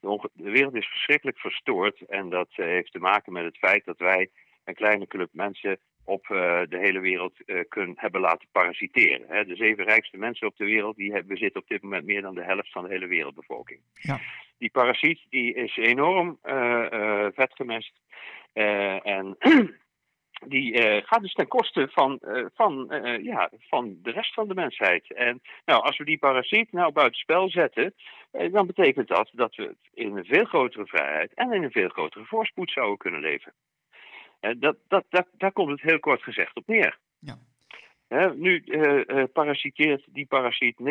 De, 0.00 0.30
de, 0.32 0.50
wereld 0.50 0.74
is 0.74 0.86
verschrikkelijk 0.86 1.38
verstoord 1.38 2.00
en 2.00 2.28
dat 2.28 2.48
heeft 2.50 2.92
te 2.92 2.98
maken 2.98 3.32
met 3.32 3.44
het 3.44 3.56
feit 3.56 3.84
dat 3.84 3.98
wij 3.98 4.30
een 4.64 4.74
kleine 4.74 5.06
club 5.06 5.28
mensen 5.32 5.78
op 6.08 6.28
uh, 6.28 6.60
de 6.68 6.78
hele 6.78 7.00
wereld 7.00 7.34
uh, 7.46 7.60
kunnen 7.68 7.94
hebben 7.98 8.20
laten 8.20 8.48
parasiteren. 8.52 9.26
Hè. 9.28 9.44
De 9.44 9.56
zeven 9.56 9.84
rijkste 9.84 10.16
mensen 10.16 10.46
op 10.46 10.56
de 10.56 10.64
wereld 10.64 10.96
die 10.96 11.12
hebben, 11.12 11.28
bezitten 11.28 11.60
op 11.60 11.68
dit 11.68 11.82
moment 11.82 12.04
meer 12.04 12.22
dan 12.22 12.34
de 12.34 12.44
helft 12.44 12.72
van 12.72 12.82
de 12.82 12.90
hele 12.90 13.06
wereldbevolking. 13.06 13.80
Ja. 13.94 14.20
Die 14.58 14.70
parasiet 14.70 15.20
die 15.28 15.54
is 15.54 15.76
enorm 15.76 16.38
uh, 16.44 17.26
vetgemest 17.34 17.92
en 19.02 19.36
die 20.54 20.82
gaat 21.02 21.22
dus 21.22 21.32
ten 21.32 21.48
koste 21.48 21.88
van, 21.90 22.20
van, 22.54 22.86
ja, 23.22 23.50
van 23.58 23.98
de 24.02 24.10
rest 24.10 24.34
van 24.34 24.48
de 24.48 24.54
mensheid. 24.54 25.14
En 25.14 25.40
nou, 25.64 25.82
als 25.82 25.98
we 25.98 26.04
die 26.04 26.18
parasiet 26.18 26.72
nou 26.72 26.92
buitenspel 26.92 27.50
zetten, 27.50 27.94
dan 28.50 28.66
betekent 28.66 29.08
dat 29.08 29.30
dat 29.32 29.54
we 29.54 29.76
in 29.94 30.16
een 30.16 30.24
veel 30.24 30.44
grotere 30.44 30.86
vrijheid 30.86 31.34
en 31.34 31.52
in 31.52 31.62
een 31.62 31.70
veel 31.70 31.88
grotere 31.88 32.24
voorspoed 32.24 32.70
zouden 32.70 32.98
kunnen 32.98 33.20
leven. 33.20 33.52
Dat, 34.40 34.76
dat, 34.88 35.04
dat, 35.08 35.26
daar 35.36 35.52
komt 35.52 35.70
het 35.70 35.80
heel 35.80 35.98
kort 35.98 36.22
gezegd 36.22 36.56
op 36.56 36.66
neer. 36.66 36.98
Ja. 37.18 37.38
nu 38.34 38.62
uh, 38.64 39.24
parasiteert 39.32 40.04
die 40.08 40.26
parasiet 40.26 40.76
90% 40.80 40.84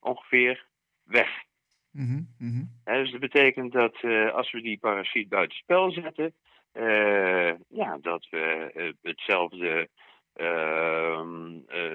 ongeveer 0.00 0.66
weg. 1.02 1.44
Mm 1.90 2.28
-hmm. 2.38 2.70
dus 2.84 3.10
dat 3.10 3.20
betekent 3.20 3.72
dat 3.72 4.02
uh, 4.02 4.32
als 4.32 4.52
we 4.52 4.62
die 4.62 4.78
parasiet 4.78 5.28
buitenspel 5.28 5.90
zetten, 5.90 6.34
ja, 7.68 7.98
dat 8.00 8.26
we 8.30 8.94
hetzelfde 9.02 9.68
eh, 9.68 9.84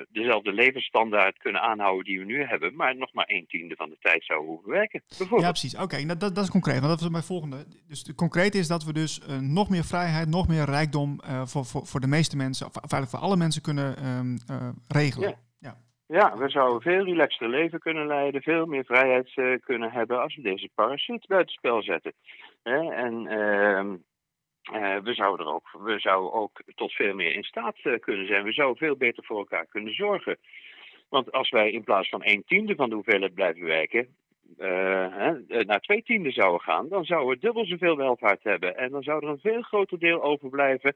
dezelfde 0.09 0.53
levensstandaard 0.53 1.37
kunnen 1.37 1.61
aanhouden 1.61 2.05
die 2.05 2.19
we 2.19 2.25
nu 2.25 2.43
hebben, 2.43 2.75
maar 2.75 2.95
nog 2.95 3.13
maar 3.13 3.25
een 3.27 3.45
tiende 3.47 3.75
van 3.75 3.89
de 3.89 3.97
tijd 3.99 4.25
zouden 4.25 4.49
hoeven 4.49 4.71
werken. 4.71 5.01
Ja, 5.29 5.49
precies. 5.49 5.77
Oké, 5.77 6.05
dat, 6.05 6.19
dat 6.19 6.37
is 6.37 6.49
concreet. 6.49 6.79
Want 6.79 6.87
dat 6.87 7.01
is 7.01 7.09
mijn 7.09 7.23
volgende. 7.23 7.65
Dus 7.87 8.03
de, 8.03 8.15
concreet 8.15 8.55
is 8.55 8.67
dat 8.67 8.83
we 8.83 8.93
dus 8.93 9.21
uh, 9.29 9.39
nog 9.39 9.69
meer 9.69 9.83
vrijheid, 9.83 10.27
nog 10.27 10.47
meer 10.47 10.65
rijkdom 10.65 11.19
uh, 11.23 11.45
voor, 11.45 11.65
voor, 11.65 11.85
voor 11.85 11.99
de 11.99 12.07
meeste 12.07 12.37
mensen, 12.37 12.67
of 12.67 12.75
eigenlijk 12.75 13.11
voor 13.11 13.19
alle 13.19 13.37
mensen 13.37 13.61
kunnen 13.61 14.05
um, 14.05 14.37
regelen. 14.87 15.29
Ja. 15.29 15.35
ja. 15.59 15.77
Ja, 16.07 16.37
we 16.37 16.49
zouden 16.49 16.81
veel 16.81 17.03
relaxter 17.03 17.49
leven 17.49 17.79
kunnen 17.79 18.07
leiden, 18.07 18.41
veel 18.41 18.65
meer 18.65 18.85
vrijheid 18.85 19.59
kunnen 19.61 19.91
hebben 19.91 20.21
als 20.21 20.35
we 20.35 20.41
deze 20.41 20.69
parasiet 20.75 21.27
buitenspel 21.27 21.83
zetten. 21.83 22.13
En 22.63 23.27
ehm, 23.27 23.95
uh, 24.69 24.97
we, 24.97 25.13
zouden 25.13 25.45
er 25.45 25.53
ook, 25.53 25.69
we 25.83 25.99
zouden 25.99 26.33
ook 26.33 26.61
tot 26.75 26.91
veel 26.91 27.13
meer 27.13 27.33
in 27.33 27.43
staat 27.43 27.75
uh, 27.83 27.99
kunnen 27.99 28.27
zijn. 28.27 28.43
We 28.43 28.51
zouden 28.51 28.77
veel 28.77 28.95
beter 28.95 29.23
voor 29.23 29.37
elkaar 29.37 29.65
kunnen 29.65 29.93
zorgen. 29.93 30.37
Want 31.09 31.31
als 31.31 31.49
wij 31.49 31.71
in 31.71 31.83
plaats 31.83 32.09
van 32.09 32.21
een 32.23 32.43
tiende 32.45 32.75
van 32.75 32.89
de 32.89 32.95
hoeveelheid 32.95 33.33
blijven 33.33 33.63
werken, 33.63 34.07
uh, 34.57 35.65
naar 35.65 35.79
twee 35.79 36.03
tienden 36.03 36.31
zouden 36.31 36.61
gaan, 36.61 36.87
dan 36.89 37.05
zouden 37.05 37.29
we 37.29 37.39
dubbel 37.39 37.65
zoveel 37.65 37.97
welvaart 37.97 38.43
hebben. 38.43 38.77
En 38.77 38.91
dan 38.91 39.03
zou 39.03 39.25
er 39.25 39.31
een 39.31 39.39
veel 39.39 39.61
groter 39.61 39.99
deel 39.99 40.23
overblijven 40.23 40.95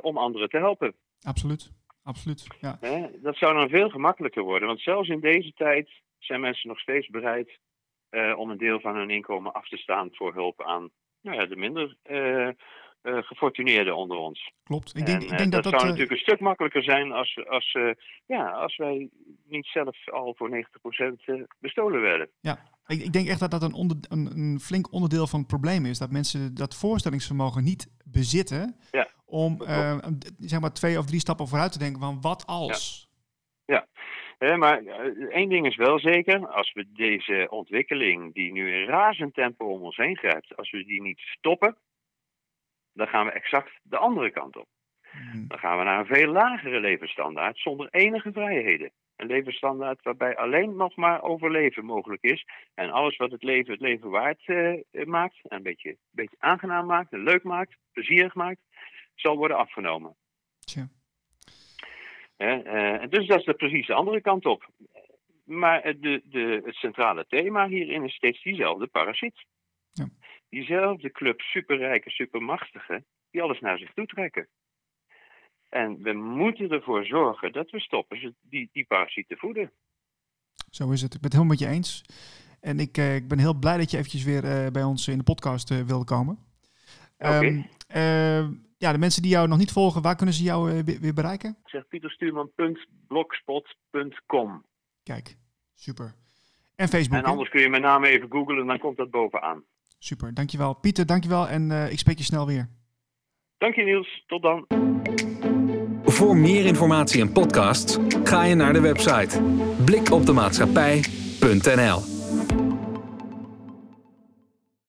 om 0.00 0.18
anderen 0.18 0.48
te 0.48 0.56
helpen. 0.56 0.94
Absoluut, 1.22 1.70
absoluut. 2.02 2.46
Ja. 2.60 2.78
dat 3.22 3.36
zou 3.36 3.54
dan 3.54 3.68
veel 3.68 3.88
gemakkelijker 3.88 4.42
worden. 4.42 4.68
Want 4.68 4.80
zelfs 4.80 5.08
in 5.08 5.20
deze 5.20 5.52
tijd 5.52 5.90
zijn 6.18 6.40
mensen 6.40 6.68
nog 6.68 6.80
steeds 6.80 7.08
bereid 7.08 7.58
om 8.36 8.50
een 8.50 8.58
deel 8.58 8.80
van 8.80 8.96
hun 8.96 9.10
inkomen 9.10 9.52
af 9.52 9.68
te 9.68 9.76
staan 9.76 10.08
voor 10.12 10.34
hulp 10.34 10.62
aan 10.62 10.90
nou 11.20 11.36
ja, 11.36 11.46
de 11.46 11.56
minder 11.56 11.96
uh, 13.02 13.22
gefortuneerden 13.22 13.96
onder 13.96 14.16
ons. 14.16 14.52
Klopt. 14.64 14.96
Ik 14.96 15.06
denk, 15.06 15.22
ik 15.22 15.38
denk 15.38 15.52
dat, 15.52 15.62
dat 15.62 15.72
zou 15.72 15.84
natuurlijk 15.84 16.10
een 16.10 16.26
stuk 16.26 16.40
makkelijker 16.40 16.82
zijn 16.82 17.12
als, 17.12 17.38
als, 17.48 17.76
ja, 18.26 18.50
als 18.50 18.76
wij 18.76 19.08
niet 19.46 19.66
zelf 19.66 20.08
al 20.08 20.34
voor 20.36 20.64
90% 21.30 21.42
bestolen 21.58 22.00
werden. 22.00 22.28
Ja, 22.40 22.58
ik, 22.86 23.00
ik, 23.00 23.12
denk 23.12 23.28
echt 23.28 23.40
dat 23.40 23.50
dat 23.50 23.62
een, 23.62 23.72
onder, 23.72 23.96
een, 24.08 24.26
een, 24.26 24.60
flink 24.60 24.92
onderdeel 24.92 25.26
van 25.26 25.38
het 25.38 25.48
probleem 25.48 25.84
is. 25.84 25.98
Dat 25.98 26.10
mensen 26.10 26.54
dat 26.54 26.76
voorstellingsvermogen 26.76 27.64
niet 27.64 27.90
bezitten 28.04 28.76
ja, 28.90 29.08
om 29.26 29.62
zeg 30.38 30.60
maar 30.60 30.72
twee 30.72 30.98
of 30.98 31.06
drie 31.06 31.20
stappen 31.20 31.48
vooruit 31.48 31.72
te 31.72 31.78
denken 31.78 32.00
van 32.00 32.20
wat 32.20 32.46
als. 32.46 33.08
Ja. 33.64 33.86
ja. 34.38 34.56
maar 34.56 34.82
één 35.30 35.48
ding 35.48 35.66
is 35.66 35.76
wel 35.76 35.98
zeker, 35.98 36.46
als 36.48 36.72
we 36.72 36.92
deze 36.92 37.46
ontwikkeling 37.50 38.34
die 38.34 38.52
nu 38.52 38.74
in 38.74 38.86
razend 38.86 39.34
tempo 39.34 39.66
om 39.66 39.82
ons 39.82 39.96
heen 39.96 40.16
grijpt, 40.16 40.56
als 40.56 40.70
we 40.70 40.84
die 40.84 41.02
niet 41.02 41.18
stoppen, 41.18 41.76
dan 42.98 43.08
gaan 43.08 43.26
we 43.26 43.32
exact 43.32 43.78
de 43.82 43.96
andere 43.96 44.30
kant 44.30 44.56
op. 44.56 44.66
Hmm. 45.10 45.48
Dan 45.48 45.58
gaan 45.58 45.78
we 45.78 45.84
naar 45.84 45.98
een 45.98 46.14
veel 46.14 46.32
lagere 46.32 46.80
levensstandaard 46.80 47.58
zonder 47.58 47.88
enige 47.90 48.32
vrijheden. 48.32 48.90
Een 49.16 49.26
levensstandaard 49.26 50.02
waarbij 50.02 50.36
alleen 50.36 50.76
nog 50.76 50.96
maar 50.96 51.22
overleven 51.22 51.84
mogelijk 51.84 52.22
is. 52.22 52.44
En 52.74 52.90
alles 52.90 53.16
wat 53.16 53.30
het 53.30 53.42
leven 53.42 53.72
het 53.72 53.80
leven 53.80 54.10
waard 54.10 54.46
uh, 54.46 55.04
maakt, 55.04 55.36
een 55.42 55.62
beetje, 55.62 55.88
een 55.88 55.98
beetje 56.10 56.36
aangenaam 56.38 56.86
maakt, 56.86 57.12
leuk 57.12 57.42
maakt, 57.42 57.76
plezierig 57.92 58.34
maakt, 58.34 58.60
zal 59.14 59.36
worden 59.36 59.56
afgenomen. 59.56 60.16
Tja. 60.58 60.88
Uh, 62.36 63.02
dus 63.08 63.26
dat 63.26 63.38
is 63.38 63.44
de 63.44 63.54
precies 63.54 63.86
de 63.86 63.94
andere 63.94 64.20
kant 64.20 64.46
op. 64.46 64.68
Maar 65.44 65.82
de, 65.82 66.22
de, 66.24 66.62
het 66.64 66.74
centrale 66.74 67.26
thema 67.28 67.68
hierin 67.68 68.04
is 68.04 68.14
steeds 68.14 68.42
diezelfde 68.42 68.86
parasiet. 68.86 69.44
Diezelfde 70.48 71.10
club 71.10 71.40
superrijke, 71.40 72.10
supermachtigen, 72.10 73.04
die 73.30 73.42
alles 73.42 73.60
naar 73.60 73.78
zich 73.78 73.92
toe 73.92 74.06
trekken. 74.06 74.48
En 75.68 76.02
we 76.02 76.12
moeten 76.12 76.70
ervoor 76.70 77.04
zorgen 77.04 77.52
dat 77.52 77.70
we 77.70 77.80
stoppen 77.80 78.36
die, 78.40 78.68
die 78.72 78.84
parasieten 78.84 79.36
voeden. 79.36 79.72
Zo 80.70 80.90
is 80.90 81.02
het. 81.02 81.14
Ik 81.14 81.20
ben 81.20 81.30
het 81.30 81.38
helemaal 81.38 81.56
met 81.56 81.68
je 81.68 81.74
eens. 81.74 82.04
En 82.60 82.78
ik, 82.78 82.96
eh, 82.96 83.14
ik 83.14 83.28
ben 83.28 83.38
heel 83.38 83.58
blij 83.58 83.76
dat 83.76 83.90
je 83.90 83.96
eventjes 83.96 84.24
weer 84.24 84.44
uh, 84.44 84.66
bij 84.66 84.82
ons 84.82 85.08
in 85.08 85.18
de 85.18 85.24
podcast 85.24 85.70
uh, 85.70 85.80
wilde 85.80 86.04
komen. 86.04 86.38
Okay. 87.18 87.68
Um, 88.38 88.66
ja, 88.78 88.92
de 88.92 88.98
mensen 88.98 89.22
die 89.22 89.30
jou 89.30 89.48
nog 89.48 89.58
niet 89.58 89.72
volgen, 89.72 90.02
waar 90.02 90.16
kunnen 90.16 90.34
ze 90.34 90.42
jou 90.42 90.82
weer 90.84 91.14
bereiken? 91.14 91.50
Ik 91.50 91.68
zeg 91.68 91.88
pieterstuurman.blogspot.com 91.88 94.64
Kijk, 95.02 95.36
super. 95.74 96.14
En 96.76 96.88
Facebook. 96.88 97.18
En 97.18 97.24
anders 97.24 97.50
kun 97.50 97.60
je 97.60 97.68
mijn 97.68 97.82
naam 97.82 98.04
even 98.04 98.30
googlen, 98.30 98.66
dan 98.66 98.78
komt 98.78 98.96
dat 98.96 99.10
bovenaan. 99.10 99.64
Super, 99.98 100.34
dankjewel. 100.34 100.74
Pieter, 100.74 101.06
dankjewel 101.06 101.48
en 101.48 101.70
uh, 101.70 101.92
ik 101.92 101.98
spreek 101.98 102.18
je 102.18 102.24
snel 102.24 102.46
weer. 102.46 102.68
Dank 103.58 103.74
je 103.74 103.82
Niels, 103.82 104.24
tot 104.26 104.42
dan. 104.42 104.66
Voor 106.04 106.36
meer 106.36 106.66
informatie 106.66 107.20
en 107.20 107.32
podcasts 107.32 107.98
ga 108.24 108.44
je 108.44 108.54
naar 108.54 108.72
de 108.72 108.80
website 108.80 109.42
blikopdemaatschappij.nl 109.84 112.17